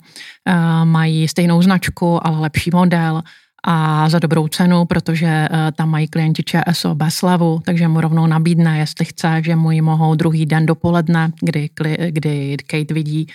mají 0.84 1.28
stejnou 1.28 1.62
značku, 1.62 2.26
ale 2.26 2.38
lepší 2.40 2.70
model 2.70 3.22
a 3.68 4.08
za 4.08 4.18
dobrou 4.18 4.48
cenu, 4.48 4.84
protože 4.84 5.48
uh, 5.50 5.58
tam 5.76 5.90
mají 5.90 6.08
klienti 6.08 6.42
ČSO 6.42 6.94
bez 6.94 7.14
slavu, 7.14 7.60
takže 7.64 7.88
mu 7.88 8.00
rovnou 8.00 8.26
nabídne, 8.26 8.78
jestli 8.78 9.04
chce, 9.04 9.42
že 9.44 9.56
mu 9.56 9.70
ji 9.70 9.80
mohou 9.80 10.14
druhý 10.14 10.46
den 10.46 10.66
dopoledne, 10.66 11.32
kdy, 11.40 11.70
kdy 12.08 12.56
Kate 12.66 12.94
vidí 12.94 13.26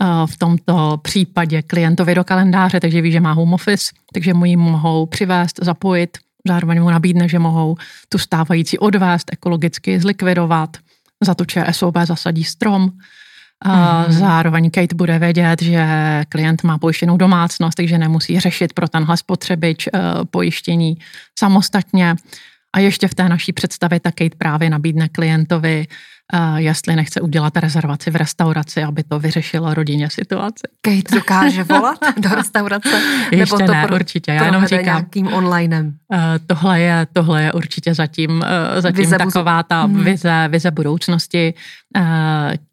uh, 0.00 0.26
v 0.26 0.38
tomto 0.38 0.98
případě 1.02 1.62
klientovi 1.62 2.14
do 2.14 2.24
kalendáře, 2.24 2.80
takže 2.80 3.02
ví, 3.02 3.12
že 3.12 3.20
má 3.20 3.32
home 3.32 3.54
office, 3.54 3.92
takže 4.12 4.34
mu 4.34 4.44
ji 4.44 4.56
mohou 4.56 5.06
přivést, 5.06 5.60
zapojit, 5.62 6.18
zároveň 6.48 6.82
mu 6.82 6.90
nabídne, 6.90 7.28
že 7.28 7.38
mohou 7.38 7.76
tu 8.08 8.18
stávající 8.18 8.78
odvést, 8.78 9.32
ekologicky 9.32 10.00
zlikvidovat, 10.00 10.76
za 11.24 11.34
to 11.34 11.44
ČSOB 11.44 11.96
zasadí 12.04 12.44
strom, 12.44 12.90
mm-hmm. 13.64 14.10
zároveň 14.10 14.70
Kate 14.70 14.94
bude 14.94 15.18
vědět, 15.18 15.62
že 15.62 15.86
klient 16.28 16.62
má 16.62 16.78
pojištěnou 16.78 17.16
domácnost, 17.16 17.76
takže 17.76 17.98
nemusí 17.98 18.40
řešit 18.40 18.72
pro 18.72 18.88
tenhle 18.88 19.16
spotřebič 19.16 19.88
uh, 19.94 20.00
pojištění 20.30 20.98
samostatně. 21.38 22.14
A 22.74 22.78
ještě 22.78 23.08
v 23.08 23.14
té 23.14 23.28
naší 23.28 23.52
představě 23.52 24.00
ta 24.00 24.10
Kate 24.10 24.36
právě 24.38 24.70
nabídne 24.70 25.08
klientovi 25.08 25.86
jestli 26.56 26.96
nechce 26.96 27.20
udělat 27.20 27.56
rezervaci 27.56 28.10
v 28.10 28.16
restauraci, 28.16 28.82
aby 28.82 29.02
to 29.02 29.18
vyřešilo 29.18 29.74
rodině 29.74 30.10
situaci. 30.10 30.62
Kate 30.80 31.14
dokáže 31.14 31.64
volat 31.68 31.98
do 32.16 32.28
restaurace? 32.28 33.02
Ještě 33.30 33.36
nebo 33.36 33.58
to 33.58 33.72
ne, 33.72 33.86
pro, 33.86 33.94
určitě. 33.94 34.32
Já 34.32 34.44
jenom 34.44 34.66
říkám. 34.66 34.84
nějakým 34.84 35.32
onlinem? 35.32 35.86
Uh, 35.86 36.18
tohle, 36.46 36.80
je, 36.80 37.06
tohle 37.12 37.42
je 37.42 37.52
určitě 37.52 37.94
zatím, 37.94 38.42
zatím 38.78 38.96
vize 38.96 39.18
taková 39.18 39.62
ta 39.62 39.82
hmm. 39.82 40.04
vize, 40.04 40.48
vize 40.48 40.70
budoucnosti. 40.70 41.54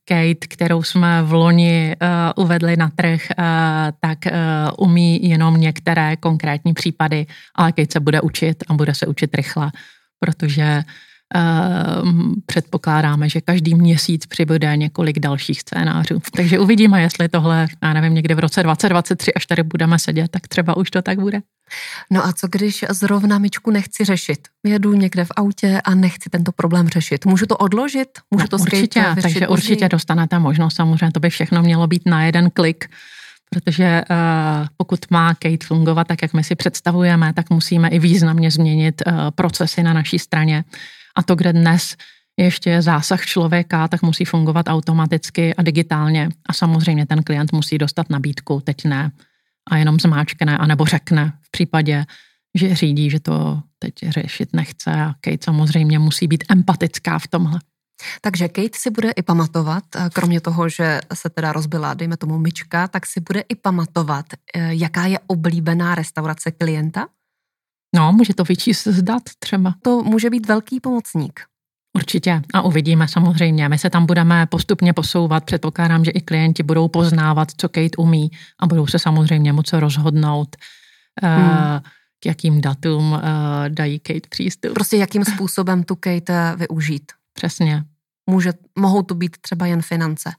Kate, 0.05 0.47
kterou 0.47 0.83
jsme 0.83 1.23
v 1.23 1.33
loni 1.33 1.95
uh, 2.01 2.43
uvedli 2.45 2.77
na 2.77 2.89
trh, 2.95 3.21
uh, 3.29 3.45
tak 3.99 4.19
uh, 4.25 4.87
umí 4.87 5.29
jenom 5.29 5.61
některé 5.61 6.15
konkrétní 6.15 6.73
případy, 6.73 7.25
ale 7.55 7.71
Kate 7.71 7.91
se 7.91 7.99
bude 7.99 8.21
učit 8.21 8.63
a 8.67 8.73
bude 8.73 8.95
se 8.95 9.07
učit 9.07 9.35
rychle, 9.35 9.71
protože 10.19 10.83
předpokládáme, 12.45 13.29
že 13.29 13.41
každý 13.41 13.75
měsíc 13.75 14.25
přibude 14.25 14.77
několik 14.77 15.19
dalších 15.19 15.61
scénářů. 15.61 16.21
Takže 16.35 16.59
uvidíme, 16.59 17.01
jestli 17.01 17.29
tohle, 17.29 17.67
já 17.83 17.93
nevím, 17.93 18.13
někde 18.13 18.35
v 18.35 18.39
roce 18.39 18.63
2023, 18.63 19.33
až 19.33 19.45
tady 19.45 19.63
budeme 19.63 19.99
sedět, 19.99 20.31
tak 20.31 20.47
třeba 20.47 20.77
už 20.77 20.91
to 20.91 21.01
tak 21.01 21.19
bude. 21.19 21.41
No 22.11 22.25
a 22.25 22.33
co 22.33 22.47
když 22.47 22.85
zrovna 22.89 23.37
myčku 23.37 23.71
nechci 23.71 24.05
řešit? 24.05 24.39
Jedu 24.65 24.93
někde 24.93 25.25
v 25.25 25.31
autě 25.35 25.81
a 25.83 25.95
nechci 25.95 26.29
tento 26.29 26.51
problém 26.51 26.87
řešit. 26.87 27.25
Můžu 27.25 27.45
to 27.45 27.57
odložit? 27.57 28.09
Můžu 28.31 28.43
no, 28.43 28.47
to 28.47 28.57
určitě, 28.57 29.03
takže 29.03 29.21
později? 29.21 29.47
určitě 29.47 29.89
dostanete 29.89 30.39
možnost. 30.39 30.75
Samozřejmě 30.75 31.11
to 31.11 31.19
by 31.19 31.29
všechno 31.29 31.61
mělo 31.63 31.87
být 31.87 32.01
na 32.05 32.23
jeden 32.23 32.49
klik 32.49 32.85
protože 33.55 34.01
uh, 34.09 34.67
pokud 34.77 34.99
má 35.09 35.33
Kate 35.33 35.65
fungovat 35.65 36.07
tak, 36.07 36.21
jak 36.21 36.33
my 36.33 36.43
si 36.43 36.55
představujeme, 36.55 37.33
tak 37.33 37.49
musíme 37.49 37.89
i 37.89 37.99
významně 37.99 38.51
změnit 38.51 39.01
uh, 39.07 39.13
procesy 39.35 39.83
na 39.83 39.93
naší 39.93 40.19
straně. 40.19 40.63
A 41.15 41.23
to, 41.23 41.35
kde 41.35 41.53
dnes 41.53 41.95
ještě 42.37 42.69
je 42.69 42.81
zásah 42.81 43.25
člověka, 43.25 43.87
tak 43.87 44.01
musí 44.01 44.25
fungovat 44.25 44.65
automaticky 44.69 45.55
a 45.55 45.61
digitálně. 45.61 46.29
A 46.45 46.53
samozřejmě 46.53 47.05
ten 47.05 47.23
klient 47.23 47.51
musí 47.51 47.77
dostat 47.77 48.09
nabídku, 48.09 48.61
teď 48.63 48.85
ne. 48.85 49.11
A 49.71 49.77
jenom 49.77 49.99
zmáčkne, 49.99 50.57
anebo 50.57 50.85
řekne 50.85 51.33
v 51.41 51.51
případě, 51.51 52.05
že 52.55 52.75
řídí, 52.75 53.09
že 53.09 53.19
to 53.19 53.61
teď 53.79 53.93
řešit 54.09 54.49
nechce. 54.53 54.91
A 54.91 55.13
Kate 55.21 55.43
samozřejmě 55.43 55.99
musí 55.99 56.27
být 56.27 56.43
empatická 56.49 57.19
v 57.19 57.27
tomhle. 57.27 57.59
Takže 58.21 58.47
Kate 58.47 58.77
si 58.77 58.89
bude 58.89 59.11
i 59.11 59.21
pamatovat, 59.21 59.83
kromě 60.13 60.41
toho, 60.41 60.69
že 60.69 60.99
se 61.13 61.29
teda 61.29 61.51
rozbila, 61.51 61.93
dejme 61.93 62.17
tomu 62.17 62.37
myčka, 62.37 62.87
tak 62.87 63.05
si 63.05 63.19
bude 63.19 63.39
i 63.49 63.55
pamatovat, 63.55 64.25
eh, 64.55 64.73
jaká 64.73 65.05
je 65.05 65.19
oblíbená 65.27 65.95
restaurace 65.95 66.51
klienta? 66.51 67.07
No, 67.95 68.11
může 68.11 68.33
to 68.33 68.43
vyčíst 68.43 68.87
z 68.87 69.01
dat 69.01 69.23
třeba. 69.39 69.75
To 69.81 70.03
může 70.03 70.29
být 70.29 70.47
velký 70.47 70.79
pomocník. 70.79 71.39
Určitě 71.95 72.41
a 72.53 72.61
uvidíme 72.61 73.07
samozřejmě. 73.07 73.69
My 73.69 73.77
se 73.77 73.89
tam 73.89 74.05
budeme 74.05 74.45
postupně 74.45 74.93
posouvat. 74.93 75.45
Předpokládám, 75.45 76.05
že 76.05 76.11
i 76.11 76.21
klienti 76.21 76.63
budou 76.63 76.87
poznávat, 76.87 77.47
co 77.57 77.69
Kate 77.69 77.97
umí 77.97 78.31
a 78.59 78.67
budou 78.67 78.87
se 78.87 78.99
samozřejmě 78.99 79.53
moci 79.53 79.79
rozhodnout, 79.79 80.55
eh, 81.23 81.27
hmm. 81.27 81.79
k 82.19 82.25
jakým 82.25 82.61
datům 82.61 83.11
uh, 83.11 83.19
dají 83.69 83.99
Kate 83.99 84.29
přístup. 84.29 84.73
Prostě 84.73 84.97
jakým 84.97 85.25
způsobem 85.25 85.83
tu 85.83 85.95
Kate 85.95 86.55
využít. 86.57 87.11
Přesně. 87.33 87.83
Může, 88.29 88.53
mohou 88.79 89.03
to 89.03 89.15
být 89.15 89.37
třeba 89.41 89.65
jen 89.65 89.81
finance. 89.81 90.31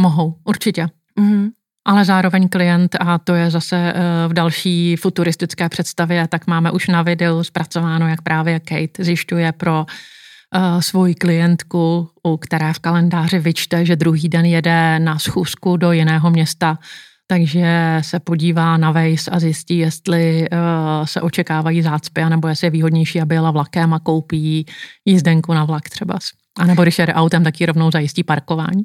Mohou, 0.00 0.38
určitě. 0.44 0.86
Mm-hmm 1.18 1.50
ale 1.84 2.04
zároveň 2.04 2.48
klient, 2.48 2.96
a 3.00 3.18
to 3.18 3.34
je 3.34 3.50
zase 3.50 3.76
eh, 3.76 4.28
v 4.28 4.32
další 4.32 4.96
futuristické 4.96 5.68
představě, 5.68 6.28
tak 6.28 6.46
máme 6.46 6.70
už 6.70 6.88
na 6.88 7.02
videu 7.02 7.42
zpracováno, 7.42 8.08
jak 8.08 8.22
právě 8.22 8.60
Kate 8.60 9.04
zjišťuje 9.04 9.52
pro 9.52 9.86
uh, 9.86 10.80
svoji 10.80 11.14
klientku, 11.14 12.08
u 12.22 12.36
které 12.36 12.72
v 12.72 12.78
kalendáři 12.78 13.38
vyčte, 13.38 13.86
že 13.86 13.96
druhý 13.96 14.28
den 14.28 14.44
jede 14.44 14.98
na 14.98 15.18
schůzku 15.18 15.76
do 15.76 15.92
jiného 15.92 16.30
města, 16.30 16.78
takže 17.26 17.98
se 18.00 18.20
podívá 18.20 18.76
na 18.76 18.90
Waze 18.90 19.30
a 19.30 19.40
zjistí, 19.40 19.78
jestli 19.78 20.48
uh, 20.52 20.58
se 21.04 21.20
očekávají 21.20 21.82
zácpy, 21.82 22.22
anebo 22.22 22.48
jestli 22.48 22.66
je 22.66 22.70
výhodnější, 22.70 23.20
aby 23.20 23.34
jela 23.34 23.50
vlakem 23.50 23.94
a 23.94 23.98
koupí 23.98 24.66
jízdenku 25.04 25.54
na 25.54 25.64
vlak 25.64 25.88
třeba. 25.88 26.18
A 26.58 26.64
nebo 26.64 26.82
když 26.82 26.98
jede 26.98 27.14
autem, 27.14 27.44
tak 27.44 27.60
ji 27.60 27.66
rovnou 27.66 27.90
zajistí 27.90 28.24
parkování. 28.24 28.84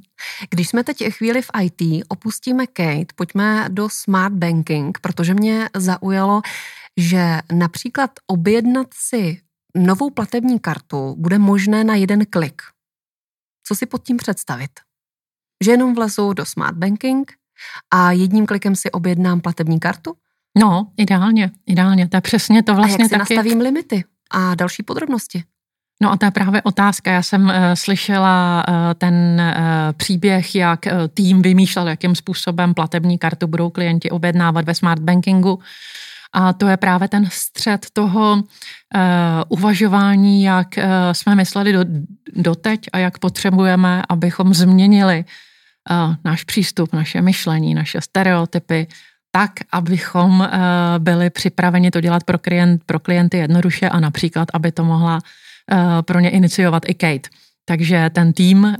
Když 0.49 0.69
jsme 0.69 0.83
teď 0.83 1.03
chvíli 1.09 1.41
v 1.41 1.49
IT, 1.61 2.05
opustíme 2.07 2.67
Kate, 2.67 3.13
pojďme 3.15 3.65
do 3.69 3.89
smart 3.89 4.33
banking, 4.33 4.99
protože 5.01 5.33
mě 5.33 5.69
zaujalo, 5.75 6.41
že 6.97 7.39
například 7.53 8.11
objednat 8.27 8.87
si 8.93 9.41
novou 9.77 10.09
platební 10.09 10.59
kartu 10.59 11.15
bude 11.17 11.37
možné 11.39 11.83
na 11.83 11.95
jeden 11.95 12.25
klik. 12.25 12.61
Co 13.67 13.75
si 13.75 13.85
pod 13.85 14.03
tím 14.03 14.17
představit? 14.17 14.71
Že 15.63 15.71
jenom 15.71 15.95
vlezou 15.95 16.33
do 16.33 16.45
smart 16.45 16.77
banking, 16.77 17.31
A 17.91 18.11
jedním 18.11 18.45
klikem 18.45 18.75
si 18.75 18.91
objednám 18.91 19.41
platební 19.41 19.79
kartu? 19.79 20.13
No, 20.57 20.91
ideálně, 20.97 21.51
ideálně. 21.65 22.07
To 22.07 22.17
je 22.17 22.21
přesně 22.21 22.63
to 22.63 22.75
vlastně 22.75 22.97
a 22.97 23.01
jak 23.05 23.09
si 23.09 23.17
taky... 23.17 23.35
nastavím 23.35 23.61
limity 23.61 24.03
a 24.31 24.55
další 24.55 24.83
podrobnosti? 24.83 25.43
No 26.01 26.11
a 26.11 26.17
to 26.17 26.25
je 26.25 26.31
právě 26.31 26.61
otázka. 26.61 27.11
Já 27.11 27.21
jsem 27.23 27.43
uh, 27.43 27.51
slyšela 27.73 28.65
uh, 28.67 28.73
ten 28.97 29.41
uh, 29.41 29.93
příběh, 29.97 30.55
jak 30.55 30.79
uh, 30.85 30.91
tým 31.13 31.41
vymýšlel, 31.41 31.87
jakým 31.87 32.15
způsobem 32.15 32.73
platební 32.73 33.17
kartu 33.17 33.47
budou 33.47 33.69
klienti 33.69 34.09
objednávat 34.09 34.65
ve 34.65 34.75
smart 34.75 35.01
bankingu. 35.01 35.59
A 36.33 36.53
to 36.53 36.67
je 36.67 36.77
právě 36.77 37.07
ten 37.07 37.27
střed 37.31 37.85
toho 37.93 38.33
uh, 38.33 38.41
uvažování, 39.49 40.43
jak 40.43 40.67
uh, 40.77 40.83
jsme 41.11 41.35
mysleli 41.35 41.73
do, 41.73 41.85
doteď 42.35 42.79
a 42.93 42.97
jak 42.97 43.19
potřebujeme, 43.19 44.03
abychom 44.09 44.53
změnili 44.53 45.25
uh, 45.91 46.15
náš 46.25 46.43
přístup, 46.43 46.93
naše 46.93 47.21
myšlení, 47.21 47.73
naše 47.73 48.01
stereotypy, 48.01 48.87
tak, 49.31 49.51
abychom 49.71 50.39
uh, 50.39 50.47
byli 50.97 51.29
připraveni 51.29 51.91
to 51.91 52.01
dělat 52.01 52.23
pro, 52.23 52.37
klient, 52.37 52.81
pro 52.85 52.99
klienty 52.99 53.37
jednoduše 53.37 53.89
a 53.89 53.99
například, 53.99 54.47
aby 54.53 54.71
to 54.71 54.85
mohla 54.85 55.19
pro 56.01 56.19
ně 56.19 56.29
iniciovat 56.29 56.83
i 56.87 56.93
Kate. 56.93 57.29
Takže 57.65 58.09
ten 58.13 58.33
tým, 58.33 58.75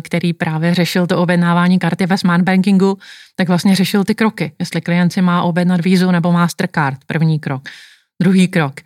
který 0.00 0.32
právě 0.32 0.74
řešil 0.74 1.06
to 1.06 1.18
objednávání 1.18 1.78
karty 1.78 2.06
ve 2.06 2.18
smart 2.18 2.44
bankingu, 2.44 2.98
tak 3.36 3.48
vlastně 3.48 3.76
řešil 3.76 4.04
ty 4.04 4.14
kroky. 4.14 4.52
Jestli 4.58 4.80
klient 4.80 5.12
si 5.12 5.22
má 5.22 5.42
objednat 5.42 5.84
vízu 5.84 6.10
nebo 6.10 6.32
Mastercard, 6.32 6.98
první 7.06 7.38
krok. 7.38 7.62
Druhý 8.22 8.48
krok, 8.48 8.80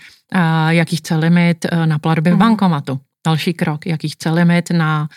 jaký 0.68 0.96
chce 0.96 1.16
limit 1.16 1.66
na 1.84 1.98
platby 1.98 2.30
v 2.30 2.32
mhm. 2.32 2.38
bankomatu. 2.38 3.00
Další 3.26 3.54
krok, 3.54 3.86
jaký 3.86 4.08
chce 4.08 4.30
limit 4.30 4.70
na 4.70 5.08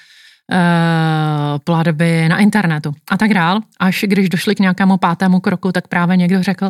platby 1.64 2.30
na 2.30 2.38
internetu 2.38 2.94
a 3.12 3.18
tak 3.18 3.34
dál. 3.34 3.60
Až 3.80 4.06
když 4.08 4.30
došli 4.30 4.56
k 4.56 4.60
nějakému 4.60 4.98
pátému 4.98 5.40
kroku, 5.40 5.72
tak 5.72 5.88
právě 5.88 6.18
někdo 6.18 6.44
řekl, 6.44 6.70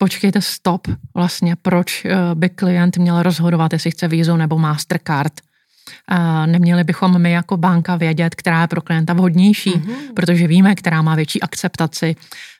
počkejte, 0.00 0.40
stop, 0.40 0.88
vlastně 1.14 1.56
proč 1.62 2.06
by 2.34 2.48
klient 2.48 2.96
měl 2.96 3.22
rozhodovat, 3.22 3.72
jestli 3.72 3.90
chce 3.90 4.08
vízu 4.08 4.36
nebo 4.36 4.58
Mastercard 4.58 5.32
Neměli 6.46 6.84
bychom 6.84 7.18
my 7.18 7.32
jako 7.32 7.56
banka 7.56 7.96
vědět, 7.96 8.34
která 8.34 8.60
je 8.60 8.68
pro 8.68 8.80
klienta 8.80 9.12
vhodnější, 9.12 9.70
mm-hmm. 9.70 10.14
protože 10.14 10.46
víme, 10.46 10.74
která 10.74 11.02
má 11.02 11.14
větší 11.14 11.42
akceptaci 11.42 12.16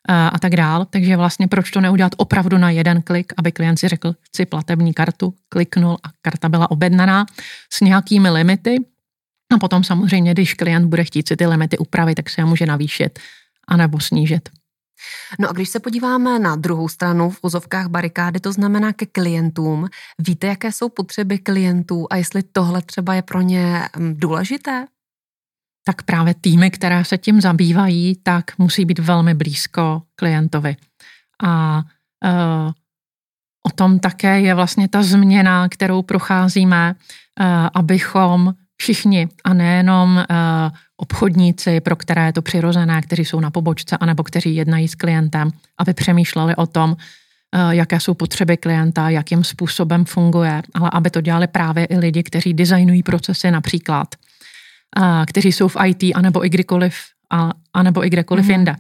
a 0.09 0.39
tak 0.39 0.57
dál. 0.57 0.85
Takže 0.91 1.17
vlastně 1.17 1.49
proč 1.49 1.71
to 1.71 1.81
neudělat 1.81 2.13
opravdu 2.17 2.59
na 2.59 2.71
jeden 2.71 3.03
klik, 3.03 3.33
aby 3.37 3.53
klient 3.53 3.77
si 3.77 3.89
řekl, 3.89 4.15
chci 4.23 4.47
platební 4.47 4.95
kartu, 4.95 5.35
kliknul 5.49 5.99
a 6.03 6.09
karta 6.23 6.49
byla 6.49 6.71
objednaná 6.71 7.27
s 7.73 7.81
nějakými 7.81 8.31
limity. 8.31 8.77
A 9.55 9.59
potom 9.59 9.85
samozřejmě, 9.85 10.33
když 10.33 10.55
klient 10.55 10.87
bude 10.87 11.05
chtít 11.05 11.29
si 11.29 11.37
ty 11.37 11.47
limity 11.47 11.79
upravit, 11.79 12.15
tak 12.15 12.31
se 12.31 12.41
je 12.41 12.45
může 12.45 12.67
navýšit 12.67 13.19
anebo 13.69 14.01
snížit. 14.01 14.49
No 15.39 15.51
a 15.51 15.53
když 15.53 15.69
se 15.69 15.81
podíváme 15.81 16.39
na 16.39 16.57
druhou 16.57 16.89
stranu 16.89 17.31
v 17.31 17.39
úzovkách 17.43 17.87
barikády, 17.87 18.41
to 18.41 18.53
znamená 18.53 18.93
ke 18.93 19.07
klientům, 19.07 19.89
víte, 20.19 20.47
jaké 20.47 20.73
jsou 20.73 20.89
potřeby 20.89 21.39
klientů 21.39 22.07
a 22.11 22.17
jestli 22.17 22.43
tohle 22.43 22.83
třeba 22.83 23.15
je 23.15 23.23
pro 23.23 23.41
ně 23.41 23.89
mm, 23.97 24.15
důležité? 24.17 24.87
Tak 25.85 26.03
právě 26.03 26.35
týmy, 26.35 26.71
které 26.71 27.05
se 27.05 27.19
tím 27.19 27.41
zabývají, 27.41 28.17
tak 28.23 28.59
musí 28.59 28.85
být 28.85 28.99
velmi 28.99 29.35
blízko 29.35 30.03
klientovi. 30.15 30.77
A 31.45 31.83
uh, 32.25 32.73
o 33.67 33.71
tom 33.75 33.99
také 33.99 34.41
je 34.41 34.55
vlastně 34.55 34.89
ta 34.89 35.03
změna, 35.03 35.69
kterou 35.69 36.03
procházíme, 36.03 36.95
uh, 37.41 37.47
abychom 37.75 38.55
všichni 38.81 39.29
a 39.45 39.55
nejenom 39.55 40.17
uh, 40.17 40.25
obchodníci, 40.97 41.81
pro 41.81 41.97
které 41.97 42.27
je 42.27 42.33
to 42.33 42.43
přirozené, 42.43 43.03
kteří 43.03 43.25
jsou 43.25 43.41
na 43.41 43.51
pobočce, 43.51 43.97
anebo 43.97 44.23
kteří 44.23 44.57
jednají 44.57 44.89
s 44.89 44.95
klientem, 44.95 45.51
aby 45.79 45.95
přemýšleli 45.95 46.57
o 46.57 46.67
tom, 46.67 46.91
uh, 46.91 47.71
jaké 47.71 48.01
jsou 48.01 48.15
potřeby 48.15 48.57
klienta, 48.57 49.09
jakým 49.09 49.45
způsobem 49.45 50.05
funguje, 50.05 50.63
ale 50.75 50.91
aby 50.93 51.11
to 51.11 51.21
dělali 51.21 51.47
právě 51.47 51.85
i 51.85 51.99
lidi, 51.99 52.23
kteří 52.23 52.55
designují 52.55 53.03
procesy 53.03 53.51
například, 53.51 54.09
uh, 54.99 55.25
kteří 55.27 55.53
jsou 55.53 55.69
v 55.69 55.77
IT, 55.87 56.03
anebo 56.15 56.45
i 56.45 56.49
kdykoliv, 56.49 56.95
a, 57.31 57.51
anebo 57.75 58.05
i 58.05 58.11
kdekoliv 58.11 58.47
mm-hmm. 58.47 58.51
jinde. 58.51 58.77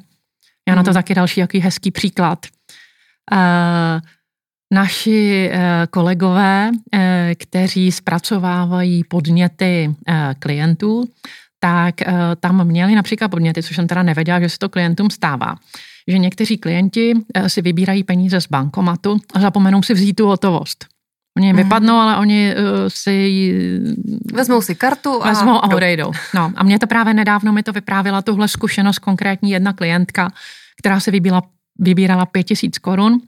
Já 0.69 0.75
mm-hmm. 0.75 0.77
na 0.77 0.83
to 0.83 0.91
mhm. 0.91 0.95
taky 0.95 1.15
další 1.15 1.41
jaký 1.41 1.59
hezký 1.59 1.91
příklad. 1.91 2.47
Uh, 3.33 4.01
Naši 4.75 5.51
eh, 5.53 5.87
kolegové, 5.91 6.71
eh, 6.95 7.35
kteří 7.39 7.93
zpracovávají 7.93 9.05
podněty 9.05 9.95
eh, 10.09 10.35
klientů, 10.39 11.09
tak 11.63 11.95
tam 12.41 12.65
měli 12.65 12.95
například 12.95 13.29
podněty, 13.29 13.63
což 13.63 13.77
jsem 13.77 13.87
teda 13.87 14.03
nevěděla, 14.03 14.41
že 14.41 14.49
se 14.49 14.59
to 14.59 14.69
klientům 14.69 15.11
stává. 15.11 15.55
Že 16.09 16.19
někteří 16.19 16.59
klienti 16.59 17.13
si 17.47 17.63
vybírají 17.63 18.05
peníze 18.05 18.41
z 18.41 18.47
bankomatu 18.47 19.21
a 19.35 19.41
zapomenou 19.41 19.83
si 19.83 19.95
vzít 19.95 20.15
tu 20.15 20.27
hotovost. 20.27 20.87
Oni 21.37 21.47
jim 21.47 21.57
mm. 21.57 21.63
vypadnou, 21.63 21.95
ale 21.95 22.17
oni 22.17 22.55
uh, 22.55 22.65
si... 22.89 23.45
Vezmou 24.33 24.63
si 24.63 24.75
kartu 24.75 25.25
a... 25.25 25.29
Vezmou 25.29 25.65
a 25.65 25.75
odejdou. 25.75 26.13
No, 26.35 26.53
a 26.57 26.63
mě 26.63 26.79
to 26.79 26.87
právě 26.87 27.15
nedávno 27.15 27.53
mi 27.53 27.63
to 27.63 27.73
vyprávila 27.73 28.23
tuhle 28.23 28.49
zkušenost 28.49 28.99
konkrétní 28.99 29.51
jedna 29.51 29.73
klientka, 29.73 30.33
která 30.79 31.01
si 31.01 31.11
vybíla, 31.11 31.43
vybírala 31.79 32.27
pět 32.27 32.43
tisíc 32.43 32.79
korun 32.79 33.21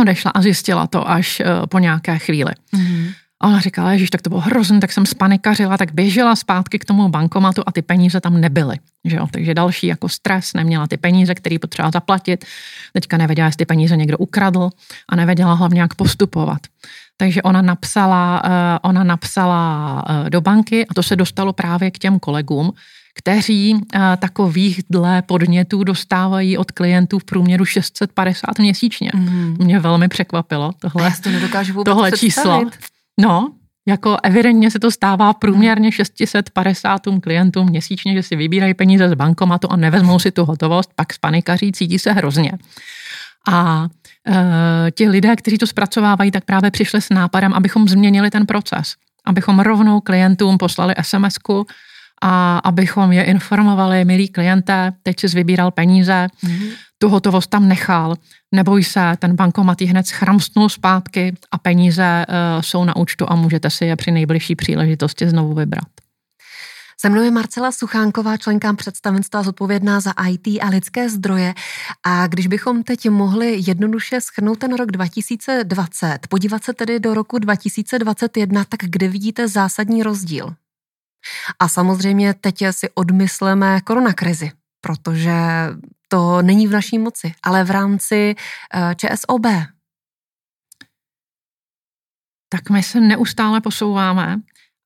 odešla 0.00 0.30
a 0.30 0.42
zjistila 0.42 0.86
to 0.86 1.10
až 1.10 1.40
uh, 1.40 1.66
po 1.66 1.78
nějaké 1.78 2.18
chvíli. 2.18 2.52
Mm-hmm. 2.76 3.12
A 3.42 3.46
ona 3.46 3.60
říkala, 3.60 3.96
že 3.96 4.10
tak 4.10 4.22
to 4.22 4.30
bylo 4.30 4.40
hrozné, 4.40 4.80
tak 4.80 4.92
jsem 4.92 5.06
spanikařila, 5.06 5.78
tak 5.78 5.94
běžela 5.94 6.36
zpátky 6.36 6.78
k 6.78 6.84
tomu 6.84 7.08
bankomatu 7.08 7.62
a 7.66 7.72
ty 7.72 7.82
peníze 7.82 8.20
tam 8.20 8.40
nebyly. 8.40 8.76
Že 9.04 9.16
jo? 9.16 9.26
Takže 9.30 9.54
další 9.54 9.86
jako 9.86 10.08
stres, 10.08 10.54
neměla 10.54 10.86
ty 10.86 10.96
peníze, 10.96 11.34
které 11.34 11.58
potřeba 11.58 11.90
zaplatit. 11.90 12.44
Teďka 12.92 13.16
nevěděla, 13.16 13.46
jestli 13.46 13.56
ty 13.56 13.66
peníze 13.66 13.96
někdo 13.96 14.18
ukradl 14.18 14.70
a 15.08 15.16
nevěděla 15.16 15.54
hlavně, 15.54 15.80
jak 15.80 15.94
postupovat. 15.94 16.58
Takže 17.16 17.42
ona 17.42 17.62
napsala, 17.62 18.42
uh, 18.44 18.50
ona 18.90 19.04
napsala 19.04 20.04
uh, 20.08 20.30
do 20.30 20.40
banky 20.40 20.86
a 20.86 20.94
to 20.94 21.02
se 21.02 21.16
dostalo 21.16 21.52
právě 21.52 21.90
k 21.90 21.98
těm 21.98 22.18
kolegům, 22.18 22.72
kteří 23.14 23.80
eh, 23.94 24.16
takových 24.16 24.80
dle 24.90 25.22
podnětů 25.22 25.84
dostávají 25.84 26.58
od 26.58 26.70
klientů 26.70 27.18
v 27.18 27.24
průměru 27.24 27.64
650 27.64 28.58
měsíčně. 28.58 29.10
Mm. 29.14 29.56
Mě 29.60 29.80
velmi 29.80 30.08
překvapilo 30.08 30.70
tohle, 30.78 31.04
Já 31.04 31.10
to 31.22 31.30
nedokážu 31.30 31.74
vůbec 31.74 31.94
tohle 31.94 32.12
číslo. 32.12 32.64
No, 33.20 33.52
jako 33.86 34.16
evidentně 34.22 34.70
se 34.70 34.78
to 34.78 34.90
stává 34.90 35.32
průměrně 35.32 35.92
650 35.92 37.02
klientům 37.22 37.66
měsíčně, 37.66 38.14
že 38.14 38.22
si 38.22 38.36
vybírají 38.36 38.74
peníze 38.74 39.08
z 39.08 39.14
bankomatu 39.14 39.72
a 39.72 39.76
nevezmou 39.76 40.18
si 40.18 40.30
tu 40.30 40.44
hotovost, 40.44 40.90
pak 40.96 41.12
spanikaří, 41.12 41.72
cítí 41.72 41.98
se 41.98 42.12
hrozně. 42.12 42.52
A 43.48 43.88
e, 44.28 44.90
ti 44.90 45.08
lidé, 45.08 45.36
kteří 45.36 45.58
to 45.58 45.66
zpracovávají, 45.66 46.30
tak 46.30 46.44
právě 46.44 46.70
přišli 46.70 47.00
s 47.00 47.10
nápadem, 47.10 47.54
abychom 47.54 47.88
změnili 47.88 48.30
ten 48.30 48.46
proces. 48.46 48.94
Abychom 49.24 49.60
rovnou 49.60 50.00
klientům 50.00 50.58
poslali 50.58 50.94
SMS-ku, 51.02 51.66
a 52.22 52.58
abychom 52.58 53.12
je 53.12 53.24
informovali, 53.24 54.04
milí 54.04 54.28
klienté, 54.28 54.92
teď 55.02 55.20
si 55.20 55.26
vybíral 55.26 55.70
peníze, 55.70 56.26
mm-hmm. 56.44 56.68
tu 56.98 57.08
hotovost 57.08 57.50
tam 57.50 57.68
nechal, 57.68 58.14
neboj 58.54 58.84
se, 58.84 59.12
ten 59.18 59.36
bankomat 59.36 59.80
ji 59.80 59.86
hned 59.86 60.06
schramstnul 60.06 60.68
zpátky 60.68 61.34
a 61.50 61.58
peníze 61.58 62.26
uh, 62.28 62.62
jsou 62.62 62.84
na 62.84 62.96
účtu 62.96 63.26
a 63.28 63.34
můžete 63.34 63.70
si 63.70 63.84
je 63.84 63.96
při 63.96 64.10
nejbližší 64.10 64.56
příležitosti 64.56 65.28
znovu 65.28 65.54
vybrat. 65.54 65.88
Se 67.00 67.08
mnou 67.08 67.22
je 67.22 67.30
Marcela 67.30 67.72
Suchánková, 67.72 68.36
členka 68.36 68.72
představenstva 68.72 69.42
zodpovědná 69.42 70.00
za 70.00 70.12
IT 70.28 70.46
a 70.62 70.68
lidské 70.68 71.08
zdroje. 71.08 71.54
A 72.06 72.26
když 72.26 72.46
bychom 72.46 72.82
teď 72.82 73.08
mohli 73.08 73.60
jednoduše 73.66 74.20
schrnout 74.20 74.58
ten 74.58 74.76
rok 74.76 74.90
2020, 74.90 76.18
podívat 76.28 76.64
se 76.64 76.72
tedy 76.72 77.00
do 77.00 77.14
roku 77.14 77.38
2021, 77.38 78.64
tak 78.64 78.80
kde 78.82 79.08
vidíte 79.08 79.48
zásadní 79.48 80.02
rozdíl? 80.02 80.54
A 81.58 81.68
samozřejmě 81.68 82.34
teď 82.34 82.64
si 82.70 82.90
odmysleme 82.94 83.80
koronakrizi, 83.80 84.52
protože 84.80 85.32
to 86.08 86.42
není 86.42 86.66
v 86.66 86.70
naší 86.70 86.98
moci, 86.98 87.34
ale 87.42 87.64
v 87.64 87.70
rámci 87.70 88.34
eh, 88.74 88.94
ČSOB. 88.94 89.46
Tak 92.48 92.70
my 92.70 92.82
se 92.82 93.00
neustále 93.00 93.60
posouváme 93.60 94.36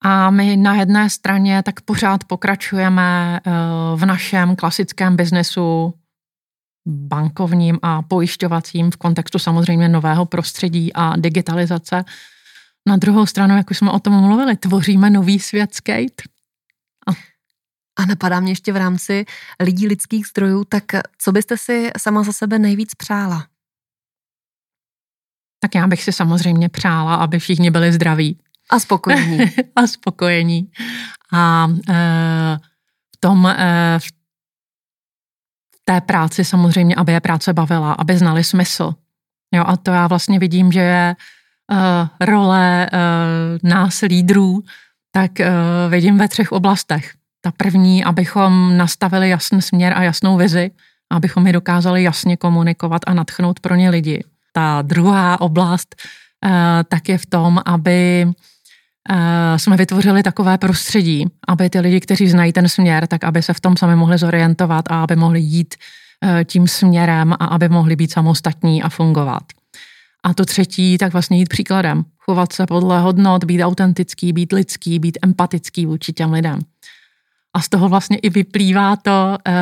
a 0.05 0.31
my 0.31 0.57
na 0.57 0.75
jedné 0.75 1.11
straně 1.11 1.63
tak 1.63 1.81
pořád 1.81 2.25
pokračujeme 2.25 3.41
eh, 3.47 3.51
v 3.97 4.07
našem 4.07 4.57
klasickém 4.57 5.17
biznesu 5.17 5.95
bankovním 6.87 7.79
a 7.83 8.03
pojišťovacím 8.03 8.91
v 8.91 8.97
kontextu 8.97 9.39
samozřejmě 9.39 9.89
nového 9.89 10.27
prostředí 10.27 10.93
a 10.93 11.17
digitalizace. 11.17 12.05
Na 12.87 12.97
druhou 12.97 13.27
stranu, 13.27 13.57
jak 13.57 13.71
už 13.71 13.79
jsme 13.79 13.91
o 13.91 13.99
tom 13.99 14.21
mluvili, 14.21 14.57
tvoříme 14.57 15.11
nový 15.11 15.39
svět 15.39 15.75
skate. 15.75 16.23
A, 17.07 17.11
a 17.97 18.07
napadá 18.07 18.41
mě 18.41 18.53
ještě 18.53 18.73
v 18.73 18.77
rámci 18.77 19.25
lidí 19.61 19.87
lidských 19.87 20.27
zdrojů, 20.27 20.65
tak 20.65 20.85
co 21.19 21.33
byste 21.33 21.57
si 21.57 21.91
sama 21.99 22.23
za 22.23 22.33
sebe 22.33 22.59
nejvíc 22.59 22.95
přála? 22.95 23.47
Tak 25.61 25.75
já 25.75 25.87
bych 25.87 26.03
si 26.03 26.13
samozřejmě 26.13 26.69
přála, 26.69 27.15
aby 27.15 27.39
všichni 27.39 27.71
byli 27.71 27.93
zdraví. 27.93 28.39
A 28.71 28.81
spokojení. 28.81 29.39
a 29.77 29.87
spokojení. 29.87 30.71
A 31.33 31.69
e, 31.89 32.59
v 33.15 33.21
tom, 33.21 33.47
e, 33.47 33.99
v 33.99 34.09
té 35.85 36.01
práci 36.01 36.45
samozřejmě, 36.45 36.95
aby 36.95 37.13
je 37.13 37.21
práce 37.21 37.53
bavila, 37.53 37.93
aby 37.93 38.19
znali 38.19 38.45
smysl. 38.45 38.95
Jo, 39.55 39.65
a 39.67 39.77
to 39.77 39.91
já 39.91 40.07
vlastně 40.07 40.39
vidím, 40.39 40.73
že 40.73 40.81
je 40.81 41.17
role 42.21 42.91
uh, 42.93 43.71
nás 43.71 44.01
lídrů, 44.01 44.63
tak 45.13 45.31
uh, 45.41 45.47
vidím 45.91 46.19
ve 46.19 46.29
třech 46.29 46.53
oblastech. 46.53 47.13
Ta 47.41 47.53
první, 47.57 48.05
abychom 48.05 48.77
nastavili 48.77 49.29
jasný 49.29 49.63
směr 49.63 49.93
a 49.97 50.03
jasnou 50.03 50.37
vizi, 50.37 50.71
abychom 51.11 51.47
je 51.47 51.53
dokázali 51.53 52.03
jasně 52.03 52.37
komunikovat 52.37 53.03
a 53.07 53.15
natchnout 53.15 53.61
pro 53.61 53.75
ně 53.75 53.91
lidi. 53.91 54.25
Ta 54.53 54.83
druhá 54.83 55.41
oblast 55.41 55.97
tak 56.89 57.09
je 57.09 57.19
v 57.19 57.27
tom, 57.27 57.61
aby 57.67 58.29
jsme 59.57 59.77
vytvořili 59.77 60.23
takové 60.23 60.59
prostředí, 60.59 61.27
aby 61.49 61.71
ty 61.71 61.81
lidi, 61.81 62.01
kteří 62.01 62.29
znají 62.29 62.53
ten 62.53 62.69
směr, 62.69 63.07
tak 63.07 63.25
aby 63.25 63.43
se 63.43 63.53
v 63.53 63.61
tom 63.61 63.77
sami 63.77 63.97
mohli 63.97 64.19
zorientovat 64.19 64.85
a 64.91 65.03
aby 65.03 65.17
mohli 65.17 65.41
jít 65.41 65.75
tím 66.45 66.69
směrem 66.69 67.33
a 67.33 67.45
aby 67.45 67.69
mohli 67.69 67.97
být 67.97 68.13
samostatní 68.13 68.83
a 68.83 68.89
fungovat. 68.89 69.43
A 70.25 70.35
to 70.35 70.45
třetí, 70.45 70.99
tak 70.99 71.13
vlastně 71.13 71.39
jít 71.39 71.49
příkladem. 71.49 72.05
Chovat 72.19 72.53
se 72.53 72.67
podle 72.67 73.01
hodnot, 73.01 73.45
být 73.45 73.63
autentický, 73.63 74.33
být 74.33 74.53
lidský, 74.53 74.99
být 74.99 75.19
empatický 75.23 75.87
vůči 75.87 76.13
těm 76.13 76.33
lidem. 76.33 76.59
A 77.57 77.61
z 77.61 77.69
toho 77.69 77.89
vlastně 77.89 78.17
i 78.17 78.31
vyplývá 78.31 78.97
to, 78.97 79.39
eh, 79.45 79.53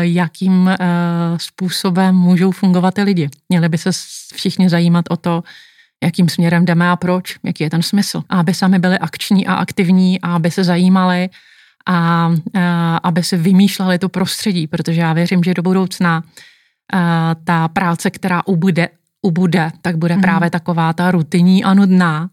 jakým 0.00 0.68
eh, 0.68 0.78
způsobem 1.36 2.14
můžou 2.14 2.50
fungovat 2.50 2.94
ty 2.94 3.02
lidi. 3.02 3.28
Měli 3.48 3.68
by 3.68 3.78
se 3.78 3.90
všichni 4.34 4.68
zajímat 4.68 5.04
o 5.10 5.16
to, 5.16 5.42
jakým 6.02 6.28
směrem 6.28 6.64
jdeme 6.64 6.90
a 6.90 6.96
proč, 6.96 7.36
jaký 7.44 7.64
je 7.64 7.70
ten 7.70 7.82
smysl. 7.82 8.22
A 8.28 8.40
aby 8.40 8.54
sami 8.54 8.78
byli 8.78 8.98
akční 8.98 9.46
a 9.46 9.54
aktivní 9.54 10.20
a 10.20 10.34
aby 10.34 10.50
se 10.50 10.64
zajímali 10.64 11.28
a, 11.86 11.96
a 11.96 12.32
eh, 12.54 12.98
aby 13.02 13.22
si 13.22 13.36
vymýšleli 13.36 13.98
to 13.98 14.08
prostředí, 14.08 14.66
protože 14.66 15.00
já 15.00 15.12
věřím, 15.12 15.44
že 15.44 15.54
do 15.54 15.62
budoucna 15.62 16.22
ta 17.44 17.68
práce, 17.68 18.10
která 18.10 18.46
ubude, 18.46 18.88
ubude, 19.22 19.70
tak 19.82 19.96
bude 19.96 20.14
mm. 20.14 20.20
právě 20.20 20.50
taková 20.50 20.92
ta 20.92 21.10
rutinní 21.10 21.64
a 21.64 21.74
nudná, 21.74 22.30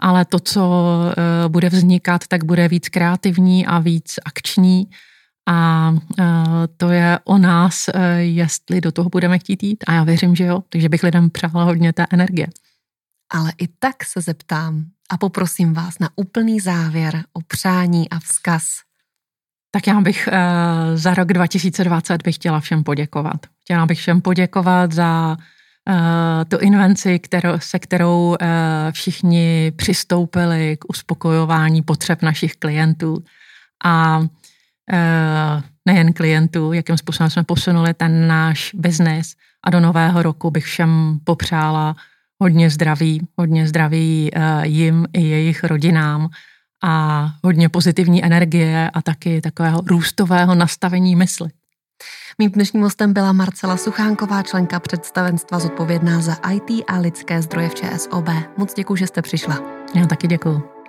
ale 0.00 0.24
to, 0.24 0.38
co 0.38 0.60
uh, 0.70 1.52
bude 1.52 1.68
vznikat, 1.68 2.26
tak 2.26 2.44
bude 2.44 2.68
víc 2.68 2.88
kreativní 2.88 3.66
a 3.66 3.78
víc 3.78 4.14
akční 4.24 4.86
a 5.48 5.90
uh, 5.90 6.26
to 6.76 6.90
je 6.90 7.18
o 7.24 7.38
nás, 7.38 7.88
uh, 7.88 7.94
jestli 8.18 8.80
do 8.80 8.92
toho 8.92 9.08
budeme 9.08 9.38
chtít 9.38 9.62
jít 9.62 9.84
a 9.86 9.92
já 9.92 10.04
věřím, 10.04 10.34
že 10.34 10.44
jo, 10.44 10.62
takže 10.68 10.88
bych 10.88 11.02
lidem 11.02 11.30
přála 11.30 11.64
hodně 11.64 11.92
té 11.92 12.06
energie. 12.10 12.46
Ale 13.32 13.52
i 13.58 13.68
tak 13.78 14.04
se 14.04 14.20
zeptám 14.20 14.84
a 15.10 15.16
poprosím 15.16 15.74
vás 15.74 15.98
na 15.98 16.08
úplný 16.16 16.60
závěr 16.60 17.24
o 17.32 17.40
přání 17.40 18.10
a 18.10 18.18
vzkaz. 18.18 18.64
Tak 19.70 19.86
já 19.86 20.00
bych 20.00 20.28
za 20.94 21.14
rok 21.14 21.28
2020 21.28 22.22
bych 22.22 22.34
chtěla 22.34 22.60
všem 22.60 22.84
poděkovat. 22.84 23.46
Chtěla 23.60 23.86
bych 23.86 23.98
všem 23.98 24.20
poděkovat 24.20 24.92
za 24.92 25.36
tu 26.48 26.58
invenci, 26.58 27.18
kterou, 27.18 27.52
se 27.58 27.78
kterou 27.78 28.28
uh, 28.28 28.36
všichni 28.90 29.72
přistoupili 29.76 30.76
k 30.76 30.84
uspokojování 30.88 31.82
potřeb 31.82 32.22
našich 32.22 32.56
klientů. 32.56 33.24
A 33.84 34.18
uh, 34.18 34.26
nejen 35.86 36.12
klientů, 36.12 36.72
jakým 36.72 36.96
způsobem 36.96 37.30
jsme 37.30 37.44
posunuli 37.44 37.94
ten 37.94 38.28
náš 38.28 38.70
biznis. 38.74 39.34
A 39.64 39.70
do 39.70 39.80
nového 39.80 40.22
roku 40.22 40.50
bych 40.50 40.64
všem 40.64 41.18
popřála 41.24 41.96
hodně 42.42 42.70
zdraví, 42.70 43.28
hodně 43.38 43.68
zdraví 43.68 44.30
jim 44.62 45.06
i 45.12 45.22
jejich 45.22 45.64
rodinám. 45.64 46.28
A 46.84 47.26
hodně 47.44 47.68
pozitivní 47.68 48.24
energie 48.24 48.90
a 48.90 49.02
taky 49.02 49.40
takového 49.40 49.82
růstového 49.86 50.54
nastavení 50.54 51.16
mysli. 51.16 51.50
Mým 52.38 52.50
dnešním 52.50 52.82
hostem 52.82 53.12
byla 53.12 53.32
Marcela 53.32 53.76
Suchánková, 53.76 54.42
členka 54.42 54.80
představenstva 54.80 55.58
zodpovědná 55.58 56.20
za 56.20 56.36
IT 56.52 56.84
a 56.88 56.98
lidské 56.98 57.42
zdroje 57.42 57.68
v 57.68 57.74
ČSOB. 57.74 58.28
Moc 58.56 58.74
děkuji, 58.74 58.96
že 58.96 59.06
jste 59.06 59.22
přišla. 59.22 59.58
Já 59.94 60.06
taky 60.06 60.26
děkuji. 60.26 60.81